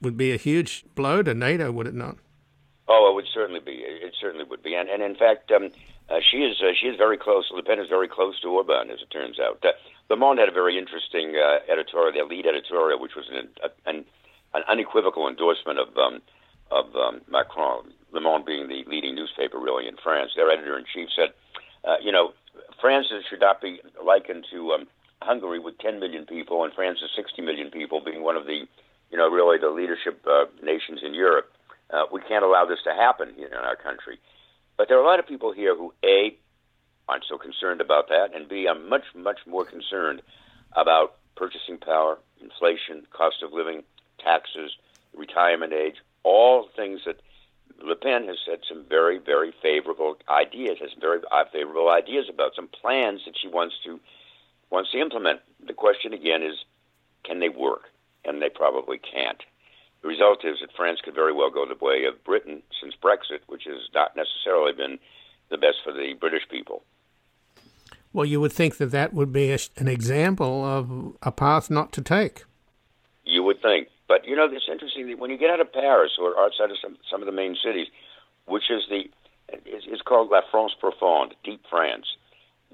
[0.00, 2.16] would be a huge blow to NATO, would it not?
[2.88, 3.82] Oh, it would certainly be.
[3.84, 5.70] It certainly would be, and and in fact, um,
[6.08, 7.50] uh, she is uh, she is very close.
[7.52, 9.62] Le Pen is very close to Orban, as it turns out.
[9.62, 9.72] Uh,
[10.08, 13.48] Le Monde had a very interesting uh, editorial, their lead editorial, which was an,
[13.84, 14.04] an,
[14.54, 16.22] an unequivocal endorsement of um,
[16.70, 17.92] of um, Macron.
[18.12, 20.32] Le Monde being the leading newspaper really in France.
[20.34, 21.34] Their editor in chief said,
[21.84, 22.32] uh, you know,
[22.80, 24.86] France should not be likened to um,
[25.20, 28.66] Hungary with 10 million people, and France is 60 million people, being one of the,
[29.10, 31.50] you know, really the leadership uh, nations in Europe.
[31.90, 34.18] Uh, we can't allow this to happen here in our country.
[34.76, 36.36] But there are a lot of people here who a
[37.08, 40.20] aren't so concerned about that, and B, I'm much, much more concerned
[40.72, 43.82] about purchasing power, inflation, cost of living,
[44.22, 44.72] taxes,
[45.16, 47.20] retirement age, all things that
[47.82, 52.54] Le Pen has said some very, very favorable ideas, has very uh, favorable ideas about
[52.54, 53.98] some plans that she wants to
[54.70, 55.40] wants to implement.
[55.66, 56.56] The question again is,
[57.24, 57.84] can they work?
[58.24, 59.42] And they probably can't.
[60.02, 63.40] The result is that France could very well go the way of Britain since Brexit,
[63.46, 64.98] which has not necessarily been
[65.50, 66.82] the best for the British people.
[68.12, 71.92] Well, you would think that that would be a, an example of a path not
[71.92, 72.44] to take.
[73.24, 73.88] You would think.
[74.08, 76.78] But, you know, it's interesting that when you get out of Paris or outside of
[76.80, 77.88] some, some of the main cities,
[78.46, 79.02] which is the,
[79.48, 82.06] it's, it's called La France Profonde, Deep France,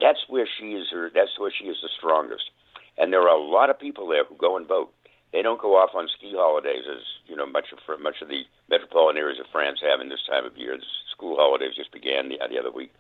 [0.01, 2.51] that's where she is, her, that's where she is the strongest.
[2.97, 4.94] And there are a lot of people there who go and vote.
[5.35, 8.45] They don't go off on ski holidays as, you know, much of, much of the
[8.70, 10.76] metropolitan areas of France have in this time of year.
[10.76, 12.93] The school holidays just began the, the other week,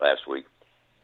[0.00, 0.44] last week.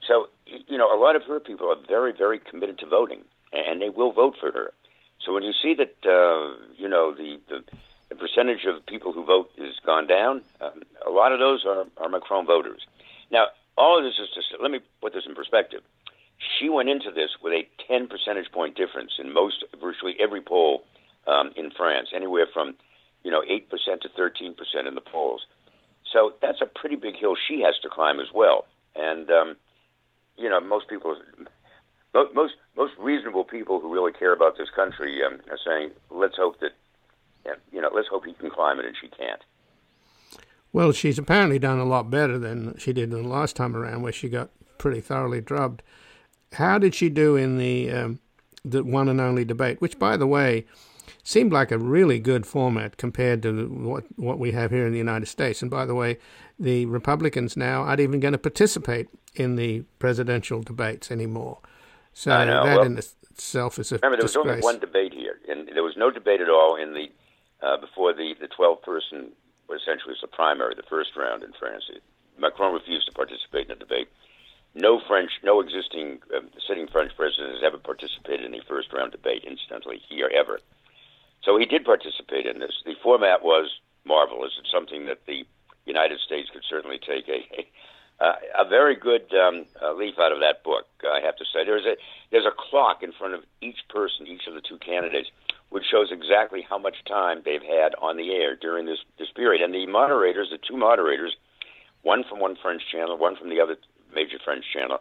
[0.07, 3.83] So, you know, a lot of her people are very, very committed to voting, and
[3.83, 4.73] they will vote for her.
[5.21, 7.65] So when you see that, uh, you know, the, the,
[8.11, 11.87] the percentage of people who vote has gone down, um, a lot of those are,
[11.97, 12.87] are Macron voters.
[13.33, 15.83] Now, all of this is just, let me put this in perspective.
[16.39, 20.85] She went into this with a 10 percentage point difference in most, virtually every poll
[21.27, 22.75] um, in France, anywhere from
[23.25, 25.43] you know eight percent to thirteen percent in the polls.
[26.13, 28.67] So that's a pretty big hill she has to climb as well.
[28.95, 29.57] And um,
[30.39, 31.17] you know, most people,
[32.15, 36.61] most most reasonable people who really care about this country um, are saying, let's hope
[36.61, 36.71] that,
[37.73, 39.43] you know, let's hope he can climb it and she can't.
[40.73, 44.13] Well, she's apparently done a lot better than she did the last time around, where
[44.13, 45.83] she got pretty thoroughly drubbed.
[46.53, 48.21] How did she do in the um,
[48.65, 49.81] the one and only debate?
[49.81, 50.67] Which, by the way,
[51.23, 54.99] seemed like a really good format compared to what what we have here in the
[54.99, 55.63] United States.
[55.63, 56.19] And by the way,
[56.59, 61.59] the Republicans now aren't even going to participate in the presidential debates anymore.
[62.15, 64.45] So that well, in itself is a remember there disgrace.
[64.47, 67.07] was only one debate here, and there was no debate at all in the
[67.63, 69.33] uh, before the the twelve person
[69.69, 71.85] essentially was the primary, the first round in France.
[72.39, 74.09] Macron refused to participate in the debate.
[74.75, 79.13] No French, no existing uh, sitting French president has ever participated in a first round
[79.13, 80.61] debate, incidentally, here ever.
[81.43, 82.83] So he did participate in this.
[82.85, 84.53] The format was marvelous.
[84.59, 85.45] It's something that the
[85.87, 87.67] United States could certainly take a
[88.21, 89.65] a, a very good um,
[89.97, 90.87] leaf out of that book.
[91.05, 91.97] I have to say, there's a
[92.31, 95.31] there's a clock in front of each person, each of the two candidates,
[95.71, 99.63] which shows exactly how much time they've had on the air during this this period.
[99.63, 101.37] And the moderators, the two moderators,
[102.03, 103.77] one from one French channel, one from the other
[104.19, 104.99] major French channel,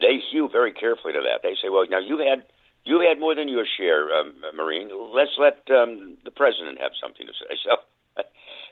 [0.00, 1.46] they hew very carefully to that.
[1.46, 2.42] They say, well, now you've had
[2.84, 4.90] you had more than your share, um, Marine.
[5.14, 7.54] Let's let um, the president have something to say.
[7.64, 7.76] So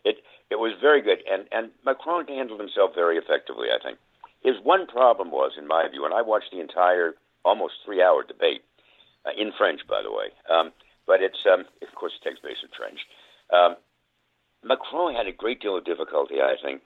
[0.04, 0.16] it
[0.50, 3.68] it was very good, and and Macron handled himself very effectively.
[3.70, 3.98] I think
[4.42, 7.14] his one problem was, in my view, and I watched the entire
[7.44, 8.62] almost three hour debate
[9.24, 10.28] uh, in French, by the way.
[10.50, 10.72] Um,
[11.06, 13.00] but it's um, of course it takes place in French.
[13.52, 13.76] Um,
[14.62, 16.82] Macron had a great deal of difficulty, I think,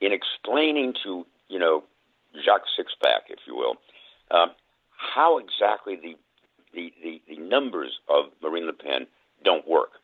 [0.00, 1.84] in explaining to you know
[2.44, 3.76] Jacques Sixpack, if you will,
[4.30, 4.50] um,
[4.96, 6.16] how exactly the
[6.74, 9.06] the, the, the numbers of Marine Le Pen
[9.44, 10.00] don't work.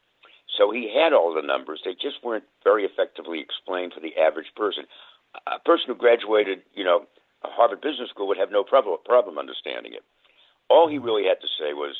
[0.57, 1.81] So he had all the numbers.
[1.85, 4.85] They just weren't very effectively explained for the average person.
[5.47, 7.07] A person who graduated, you know,
[7.45, 10.03] a Harvard Business School would have no problem, problem understanding it.
[10.68, 11.97] All he really had to say was,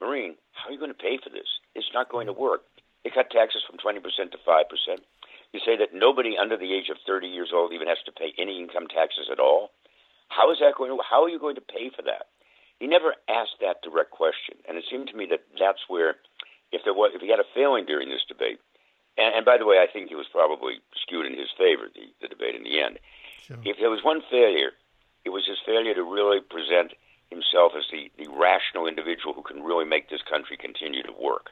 [0.00, 1.46] Marine, how are you going to pay for this?
[1.74, 2.62] It's not going to work.
[3.04, 4.64] They cut taxes from 20% to 5%.
[5.52, 8.32] You say that nobody under the age of 30 years old even has to pay
[8.38, 9.70] any income taxes at all.
[10.28, 12.30] How is that going to, how are you going to pay for that?
[12.78, 16.16] He never asked that direct question, and it seemed to me that that's where,
[16.72, 18.60] if there was, if he had a failing during this debate,
[19.18, 22.08] and, and by the way, I think he was probably skewed in his favor the,
[22.22, 22.98] the debate in the end.
[23.42, 23.58] Sure.
[23.64, 24.70] If there was one failure,
[25.24, 26.92] it was his failure to really present
[27.28, 31.50] himself as the, the rational individual who can really make this country continue to work.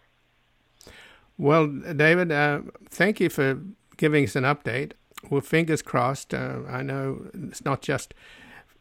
[1.36, 3.61] Well, David, uh, thank you for
[3.99, 4.92] giving us an update.
[5.28, 6.32] Well, fingers crossed.
[6.32, 8.14] Uh, I know it's not just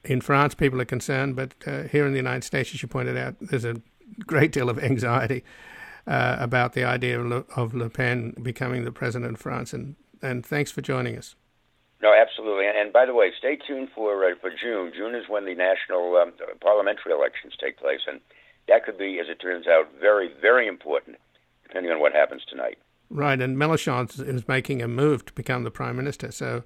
[0.03, 3.17] in France, people are concerned, but uh, here in the United States, as you pointed
[3.17, 3.81] out, there's a
[4.25, 5.43] great deal of anxiety
[6.05, 9.73] uh, about the idea of Le, of Le, Pen becoming the president of France.
[9.73, 11.35] And, and thanks for joining us.
[12.01, 12.67] No, absolutely.
[12.67, 14.93] And, by the way, stay tuned for uh, for June.
[14.95, 18.21] June is when the national um, parliamentary elections take place, and
[18.67, 21.17] that could be, as it turns out, very, very important,
[21.63, 22.77] depending on what happens tonight.
[23.09, 26.63] Right, and Mélenchon is making a move to become the prime minister, so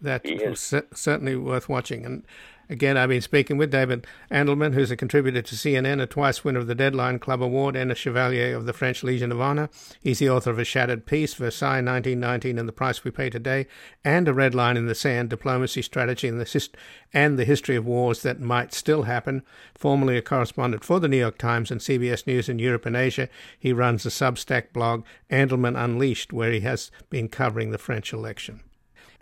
[0.00, 2.04] that's certainly worth watching.
[2.04, 2.24] And
[2.72, 6.60] Again, I've been speaking with David Andelman, who's a contributor to CNN, a twice winner
[6.60, 9.68] of the Deadline Club Award, and a Chevalier of the French Legion of Honor.
[10.00, 13.66] He's the author of A Shattered Peace, Versailles 1919 and the Price We Pay Today,
[14.02, 16.68] and A Red Line in the Sand, Diplomacy, Strategy, and the,
[17.12, 19.42] and the History of Wars That Might Still Happen.
[19.74, 23.28] Formerly a correspondent for the New York Times and CBS News in Europe and Asia,
[23.58, 28.62] he runs the Substack blog Andelman Unleashed, where he has been covering the French election.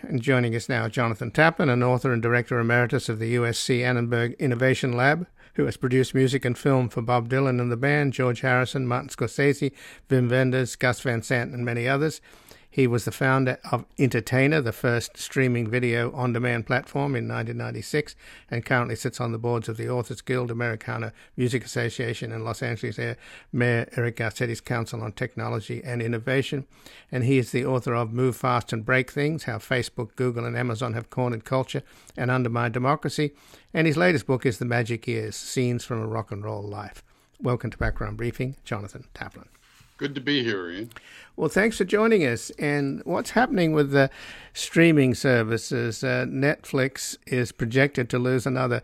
[0.03, 4.34] And joining us now, Jonathan Taplin, an author and director emeritus of the USC Annenberg
[4.38, 8.40] Innovation Lab, who has produced music and film for Bob Dylan and the band, George
[8.40, 9.72] Harrison, Martin Scorsese,
[10.09, 12.20] Wim Wenders, Gus Van Sant, and many others.
[12.72, 18.14] He was the founder of Intertainer, the first streaming video on demand platform in 1996,
[18.48, 22.62] and currently sits on the boards of the Authors Guild, Americana Music Association, and Los
[22.62, 23.16] Angeles
[23.52, 26.64] Mayor Eric Garcetti's Council on Technology and Innovation.
[27.10, 30.56] And he is the author of Move Fast and Break Things How Facebook, Google, and
[30.56, 31.82] Amazon Have Cornered Culture
[32.16, 33.32] and Undermined Democracy.
[33.74, 37.02] And his latest book is The Magic Years Scenes from a Rock and Roll Life.
[37.42, 39.48] Welcome to Background Briefing, Jonathan Taplin.
[40.01, 40.90] Good to be here, Ian.
[41.36, 42.48] Well, thanks for joining us.
[42.59, 44.09] And what's happening with the
[44.55, 46.03] streaming services?
[46.03, 48.80] Uh, Netflix is projected to lose another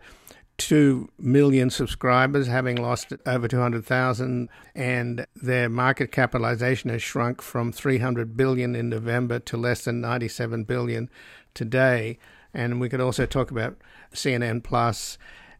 [0.59, 8.37] 2 million subscribers, having lost over 200,000, and their market capitalization has shrunk from 300
[8.37, 11.09] billion in November to less than 97 billion
[11.55, 12.19] today.
[12.53, 13.75] And we could also talk about
[14.13, 15.17] CNN Plus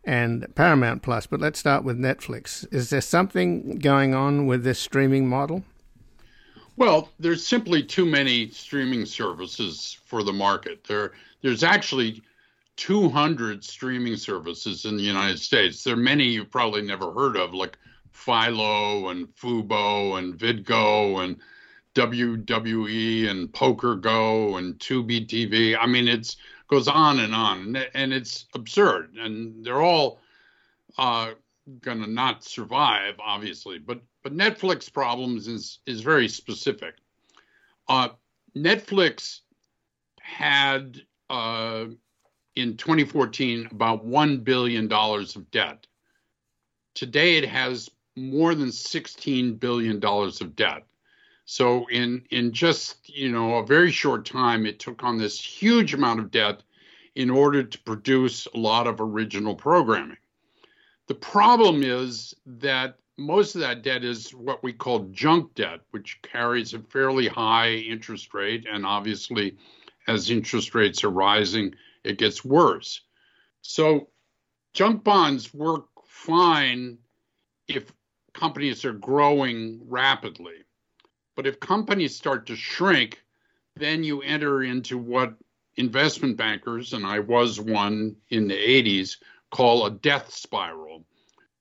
[0.07, 1.27] and Paramount Plus.
[1.27, 2.65] But let's start with Netflix.
[2.73, 5.63] Is there something going on with this streaming model?
[6.77, 10.85] Well, there's simply too many streaming services for the market.
[10.85, 12.21] There, there's actually
[12.77, 15.83] 200 streaming services in the United States.
[15.83, 17.77] There are many you've probably never heard of, like
[18.11, 21.37] Philo and Fubo and VidGo and
[21.95, 25.75] WWE and Poker Go and Tubi TV.
[25.77, 26.37] I mean, it's
[26.67, 30.19] goes on and on, and it's absurd, and they're all
[30.97, 31.31] uh,
[31.81, 33.79] going to not survive, obviously.
[33.79, 36.95] But but Netflix problems is is very specific.
[37.87, 38.09] Uh,
[38.55, 39.41] Netflix
[40.19, 41.85] had uh,
[42.55, 45.85] in 2014 about one billion dollars of debt.
[46.95, 50.86] Today it has more than 16 billion dollars of debt.
[51.49, 55.93] So in in just you know a very short time, it took on this huge
[55.93, 56.61] amount of debt
[57.15, 60.17] in order to produce a lot of original programming.
[61.07, 66.21] The problem is that most of that debt is what we call junk debt, which
[66.21, 69.55] carries a fairly high interest rate, and obviously,
[70.05, 71.73] as interest rates are rising,
[72.03, 72.99] it gets worse.
[73.61, 74.09] So
[74.73, 76.97] junk bonds work fine
[77.69, 77.93] if
[78.33, 80.66] companies are growing rapidly
[81.37, 83.21] but if companies start to shrink,
[83.75, 85.35] then you enter into what
[85.75, 89.17] investment bankers, and I was one in the 80s,
[89.51, 91.05] call a death spiral,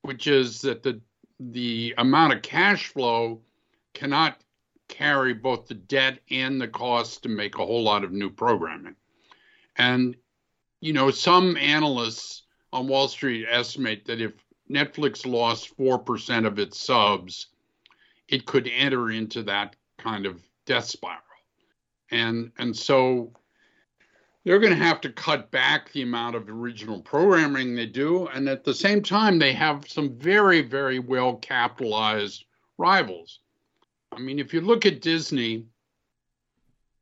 [0.01, 0.99] which is that the
[1.39, 3.39] the amount of cash flow
[3.93, 4.41] cannot
[4.87, 8.95] carry both the debt and the cost to make a whole lot of new programming.
[9.75, 10.15] And
[10.81, 12.41] you know, some analysts
[12.73, 14.33] on Wall Street estimate that if
[14.67, 17.49] Netflix lost 4% of its subs,
[18.27, 21.21] it could enter into that kind of death spiral.
[22.11, 23.33] And and so
[24.43, 28.47] they're going to have to cut back the amount of original programming they do and
[28.47, 32.45] at the same time they have some very very well capitalized
[32.77, 33.39] rivals.
[34.11, 35.65] I mean if you look at Disney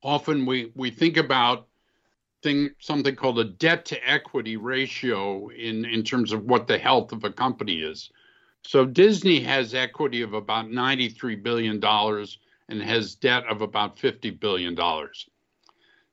[0.02, 1.68] often we we think about
[2.46, 7.12] thing something called a debt to equity ratio in in terms of what the health
[7.12, 8.12] of a company is.
[8.68, 14.32] So Disney has equity of about 93 billion dollars and has debt of about 50
[14.32, 15.30] billion dollars.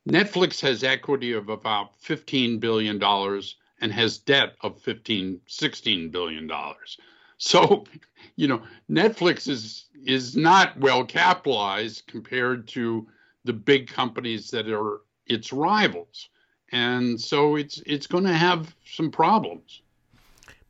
[0.06, 6.46] Netflix has equity of about 15 billion dollars and has debt of 15 16 billion
[6.46, 6.98] dollars.
[7.38, 7.84] So,
[8.36, 13.08] you know, Netflix is is not well capitalized compared to
[13.44, 16.28] the big companies that are its rivals.
[16.70, 19.81] And so it's it's going to have some problems.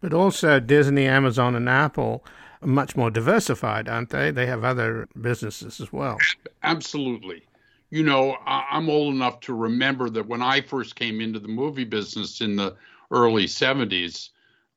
[0.03, 2.25] But also, Disney, Amazon, and Apple
[2.61, 4.33] are much more diversified, aren't they?
[4.33, 6.19] They have other businesses as well.
[6.65, 7.47] Absolutely.
[7.91, 11.85] You know, I'm old enough to remember that when I first came into the movie
[11.85, 12.75] business in the
[13.13, 14.31] early 70s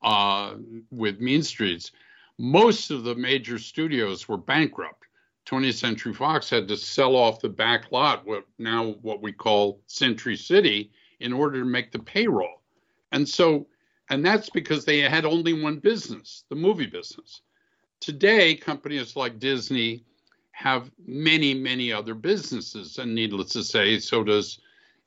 [0.03, 0.55] uh,
[0.91, 1.91] with Mean Streets,
[2.38, 5.05] most of the major studios were bankrupt.
[5.47, 9.80] 20th Century Fox had to sell off the back lot, what now what we call
[9.88, 12.61] Century City, in order to make the payroll.
[13.11, 13.65] And so
[14.09, 17.41] and that's because they had only one business, the movie business.
[17.99, 20.03] Today, companies like Disney
[20.55, 22.97] have many, many other businesses.
[22.97, 24.59] And needless to say, so does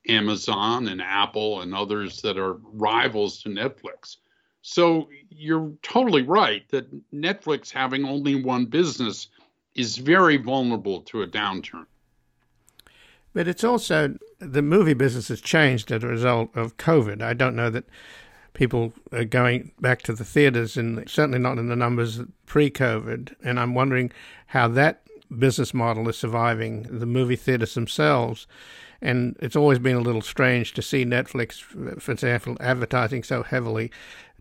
[0.09, 4.17] Amazon and Apple and others that are rivals to Netflix.
[4.61, 9.29] So you're totally right that Netflix having only one business
[9.75, 11.87] is very vulnerable to a downturn.
[13.33, 17.23] But it's also the movie business has changed as a result of COVID.
[17.23, 17.85] I don't know that
[18.55, 23.35] people are going back to the theaters, and certainly not in the numbers pre COVID.
[23.43, 24.13] And I'm wondering
[24.49, 25.03] how that
[25.37, 28.47] business model is surviving the movie theaters themselves.
[29.01, 31.61] And it's always been a little strange to see Netflix,
[32.01, 33.93] for example, advertising so heavily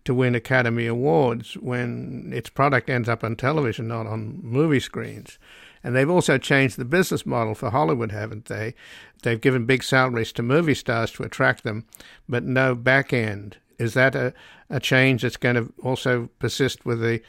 [0.04, 5.38] to win Academy Awards when its product ends up on television, not on movie screens.
[5.84, 8.74] And they've also changed the business model for Hollywood, haven't they?
[9.22, 11.86] They've given big salaries to movie stars to attract them,
[12.28, 14.34] but no back end is that a,
[14.68, 17.20] a change that's going to also persist with the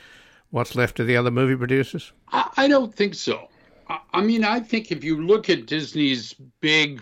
[0.51, 2.11] what's left of the other movie producers?
[2.31, 3.49] I, I don't think so.
[3.87, 7.01] I, I mean, I think if you look at Disney's big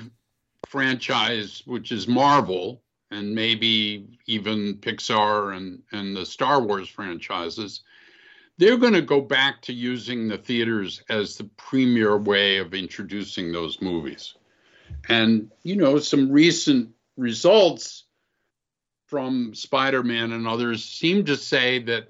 [0.68, 7.82] franchise, which is Marvel, and maybe even Pixar and, and the Star Wars franchises,
[8.58, 13.52] they're going to go back to using the theaters as the premier way of introducing
[13.52, 14.34] those movies.
[15.08, 18.04] And, you know, some recent results
[19.08, 22.10] from Spider Man and others seem to say that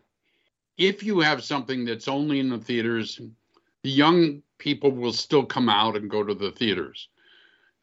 [0.78, 3.20] if you have something that's only in the theaters,
[3.84, 7.10] the young people will still come out and go to the theaters.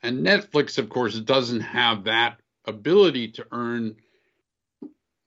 [0.03, 3.97] And Netflix, of course, doesn't have that ability to earn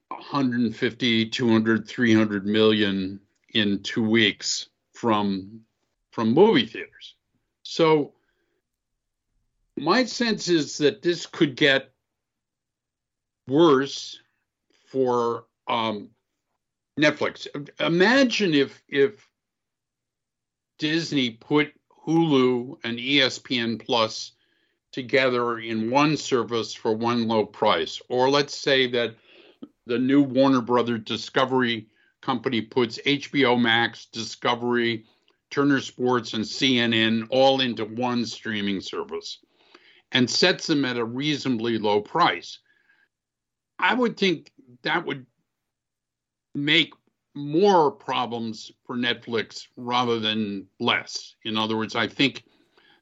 [0.10, 3.20] 150, 200, 300 million
[3.54, 5.62] in two weeks from
[6.12, 7.16] from movie theaters.
[7.64, 8.14] So
[9.78, 11.92] my sense is that this could get
[13.48, 14.20] worse
[14.92, 16.10] for um,
[17.00, 17.48] Netflix.
[17.80, 19.28] Imagine if if
[20.80, 21.74] Disney put
[22.06, 24.32] Hulu and ESPN Plus
[24.92, 29.16] together in one service for one low price, or let's say that
[29.86, 31.88] the new Warner Brother Discovery
[32.22, 35.06] company puts HBO Max, Discovery,
[35.50, 39.40] Turner Sports, and CNN all into one streaming service
[40.12, 42.60] and sets them at a reasonably low price.
[43.80, 44.52] I would think
[44.84, 45.26] that would
[46.56, 46.94] make
[47.36, 51.36] more problems for Netflix rather than less.
[51.46, 52.44] In other words, I think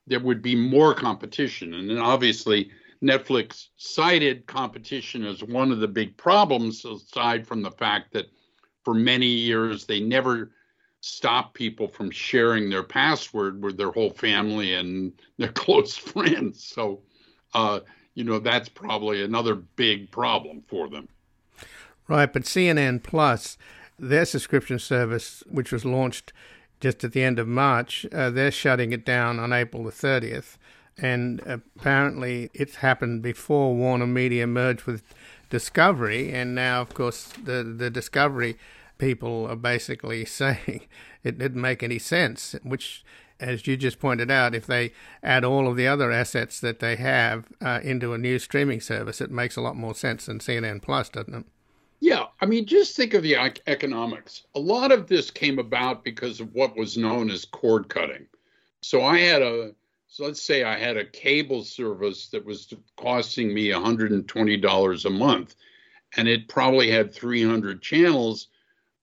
[0.07, 1.73] there would be more competition.
[1.73, 2.69] And then obviously,
[3.01, 8.25] Netflix cited competition as one of the big problems, aside from the fact that
[8.83, 10.51] for many years they never
[11.01, 16.65] stopped people from sharing their password with their whole family and their close friends.
[16.65, 17.01] So,
[17.53, 17.81] uh,
[18.15, 21.07] you know, that's probably another big problem for them.
[22.07, 23.57] Right, but CNN Plus,
[23.99, 26.33] their subscription service, which was launched
[26.79, 30.57] just at the end of March, uh, they're shutting it down on April the 30th.
[30.97, 35.03] And apparently, it's happened before Warner Media merged with
[35.49, 38.57] Discovery, and now, of course, the the Discovery
[38.97, 40.81] people are basically saying
[41.23, 43.03] it didn't make any sense, which
[43.39, 46.95] as you just pointed out, if they add all of the other assets that they
[46.95, 50.81] have uh, into a new streaming service, it makes a lot more sense than CNN
[50.81, 51.45] Plus, doesn't it?
[51.99, 53.35] Yeah, I mean, just think of the
[53.67, 54.43] economics.
[54.53, 58.27] A lot of this came about because of what was known as cord cutting.
[58.81, 59.71] So I had a,
[60.07, 65.55] so let's say I had a cable service that was costing me $120 a month,
[66.15, 68.47] and it probably had 300 channels,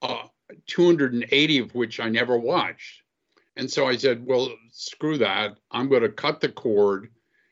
[0.02, 0.24] uh,
[0.66, 3.01] 280 of which I never watched.
[3.56, 5.58] And so I said, well, screw that.
[5.70, 7.10] I'm going to cut the cord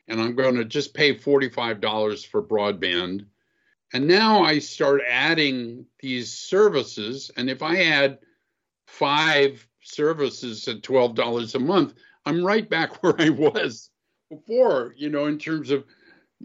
[0.08, 3.26] and I'm going to just pay $45 for broadband.
[3.92, 7.30] And now I start adding these services.
[7.36, 8.18] And if I add
[8.86, 11.94] five services at $12 a month,
[12.24, 13.90] I'm right back where I was
[14.30, 15.84] before, you know, in terms of,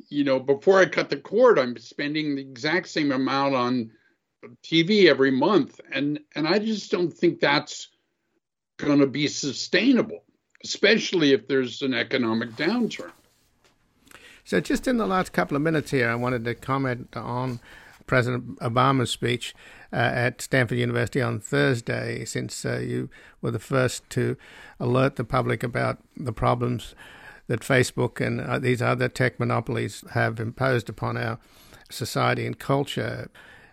[0.09, 3.91] you know, before I cut the cord, I'm spending the exact same amount on
[4.63, 5.79] TV every month.
[5.91, 7.89] And and I just don't think that's
[8.77, 10.23] going to be sustainable,
[10.63, 13.11] especially if there's an economic downturn.
[14.43, 17.59] So, just in the last couple of minutes here, I wanted to comment on
[18.05, 19.55] President Obama's speech
[19.91, 23.09] uh, at Stanford University on Thursday, since uh, you
[23.41, 24.37] were the first to
[24.79, 26.93] alert the public about the problems
[27.47, 31.39] that Facebook and uh, these other tech monopolies have imposed upon our
[31.89, 33.29] society and culture.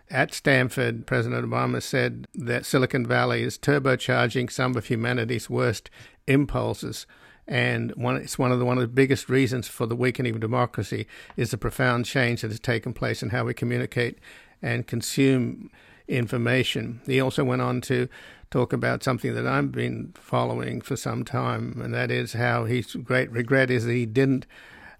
[0.09, 5.89] At Stanford, President Obama said that Silicon Valley is turbocharging some of humanity's worst
[6.27, 7.07] impulses.
[7.47, 10.39] And one, it's one of the one of the biggest reasons for the weakening of
[10.39, 14.19] democracy is the profound change that has taken place in how we communicate
[14.61, 15.69] and consume
[16.07, 17.01] information.
[17.05, 18.07] He also went on to
[18.49, 22.95] talk about something that I've been following for some time, and that is how his
[22.95, 24.45] great regret is that he didn't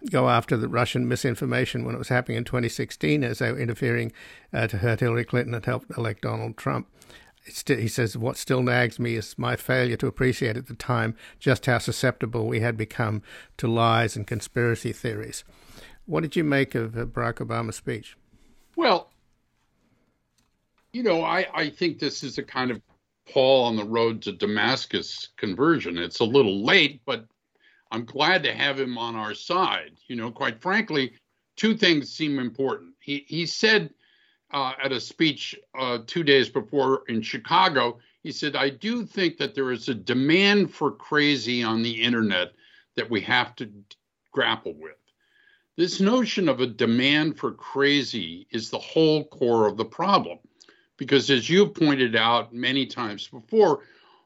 [0.09, 4.11] go after the Russian misinformation when it was happening in 2016 as they were interfering
[4.51, 6.87] uh, to hurt Hillary Clinton and help elect Donald Trump.
[7.47, 11.15] St- he says, What still nags me is my failure to appreciate at the time
[11.39, 13.21] just how susceptible we had become
[13.57, 15.43] to lies and conspiracy theories.
[16.05, 18.17] What did you make of uh, Barack Obama's speech?
[18.75, 19.09] Well,
[20.91, 22.81] you know, I, I think this is a kind of
[23.31, 25.97] Paul on the road to Damascus conversion.
[25.97, 27.25] It's a little late, but
[27.93, 29.91] I'm glad to have him on our side.
[30.07, 31.13] You know, quite frankly,
[31.55, 32.95] two things seem important.
[32.99, 33.91] He he said
[34.51, 39.37] uh, at a speech uh, two days before in Chicago, he said, "I do think
[39.37, 42.53] that there is a demand for crazy on the internet
[42.95, 43.69] that we have to
[44.31, 44.97] grapple with."
[45.75, 50.39] This notion of a demand for crazy is the whole core of the problem.
[50.97, 53.83] Because as you've pointed out many times before,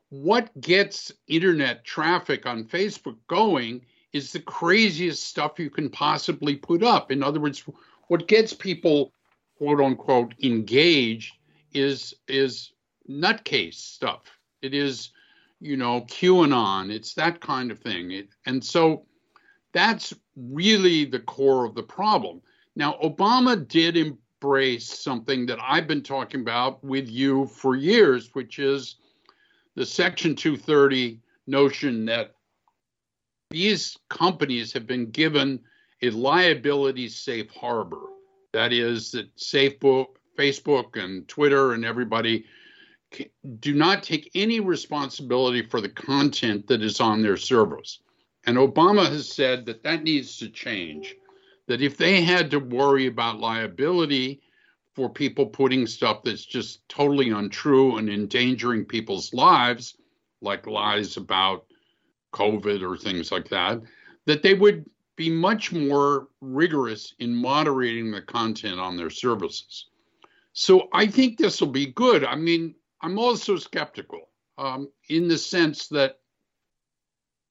[0.10, 3.82] what gets internet traffic on Facebook going
[4.14, 7.12] is the craziest stuff you can possibly put up.
[7.12, 7.64] In other words,
[8.08, 9.14] what gets people
[9.58, 11.34] quote unquote engaged
[11.74, 12.72] is is
[13.10, 14.22] nutcase stuff.
[14.62, 15.12] It is,
[15.60, 16.92] you know, QAnon.
[16.92, 18.12] It's that kind of thing.
[18.12, 19.06] It, and so
[19.74, 22.42] that's really the core of the problem.
[22.76, 28.60] Now, Obama did embrace something that I've been talking about with you for years, which
[28.60, 28.96] is
[29.78, 32.34] the Section 230 notion that
[33.52, 35.60] these companies have been given
[36.02, 38.02] a liability safe harbor.
[38.54, 42.46] That is, that Facebook, and Twitter and everybody
[43.60, 48.02] do not take any responsibility for the content that is on their servers.
[48.48, 51.16] And Obama has said that that needs to change.
[51.68, 54.42] That if they had to worry about liability
[54.98, 59.96] for people putting stuff that's just totally untrue and endangering people's lives,
[60.42, 61.68] like lies about
[62.34, 63.80] COVID or things like that,
[64.26, 69.86] that they would be much more rigorous in moderating the content on their services.
[70.54, 72.24] So I think this will be good.
[72.24, 76.18] I mean, I'm also skeptical um, in the sense that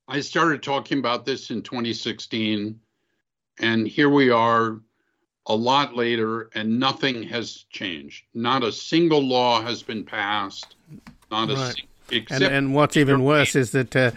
[0.09, 2.81] I started talking about this in 2016,
[3.61, 4.81] and here we are
[5.47, 8.25] a lot later, and nothing has changed.
[8.35, 10.75] Not a single law has been passed.
[11.31, 11.75] Not right.
[12.11, 14.11] a and, and what's even worse is that uh,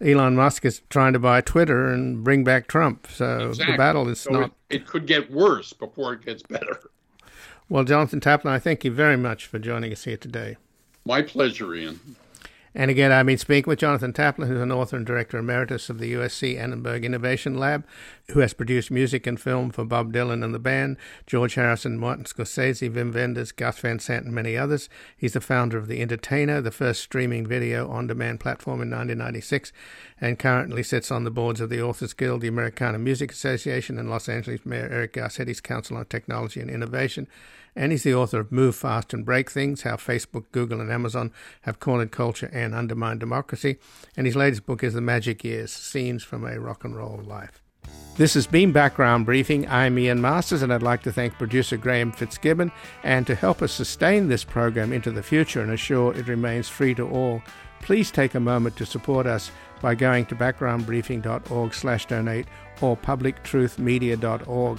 [0.00, 3.06] Elon Musk is trying to buy Twitter and bring back Trump.
[3.08, 3.72] So exactly.
[3.72, 4.52] the battle is so not.
[4.68, 6.80] It, it could get worse before it gets better.
[7.68, 10.56] Well, Jonathan Taplin, I thank you very much for joining us here today.
[11.04, 12.00] My pleasure, Ian.
[12.72, 15.98] And again, I've been speaking with Jonathan Taplin, who's an author and director emeritus of
[15.98, 17.84] the USC Annenberg Innovation Lab,
[18.28, 20.96] who has produced music and film for Bob Dylan and the band,
[21.26, 24.88] George Harrison, Martin Scorsese, Wim Wenders, Gus Van Sant, and many others.
[25.16, 29.72] He's the founder of The Intertainer, the first streaming video on demand platform in 1996,
[30.20, 34.08] and currently sits on the boards of the Authors Guild, the Americana Music Association, and
[34.08, 37.26] Los Angeles Mayor Eric Garcetti's Council on Technology and Innovation
[37.74, 41.32] and he's the author of Move Fast and Break Things How Facebook, Google, and Amazon
[41.62, 43.78] Have Cornered Culture and Undermined Democracy.
[44.16, 47.62] And his latest book is The Magic Years Scenes from a Rock and Roll Life.
[48.16, 49.66] This has been Background Briefing.
[49.68, 52.70] I'm Ian Masters, and I'd like to thank producer Graham Fitzgibbon.
[53.02, 56.94] And to help us sustain this program into the future and assure it remains free
[56.96, 57.42] to all,
[57.80, 59.50] please take a moment to support us
[59.80, 62.46] by going to backgroundbriefing.org/donate
[62.82, 64.78] or publictruthmedia.org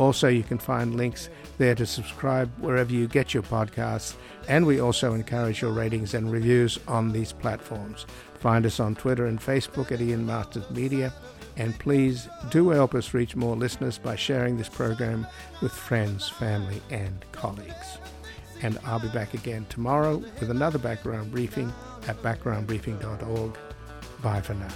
[0.00, 1.28] Also, you can find links
[1.58, 4.14] there to subscribe wherever you get your podcasts,
[4.48, 8.06] and we also encourage your ratings and reviews on these platforms.
[8.38, 11.12] Find us on Twitter and Facebook at Ian Masters Media,
[11.58, 15.26] and please do help us reach more listeners by sharing this program
[15.60, 17.98] with friends, family, and colleagues.
[18.62, 21.70] And I'll be back again tomorrow with another background briefing
[22.08, 23.58] at backgroundbriefing.org.
[24.22, 24.70] Bye for now.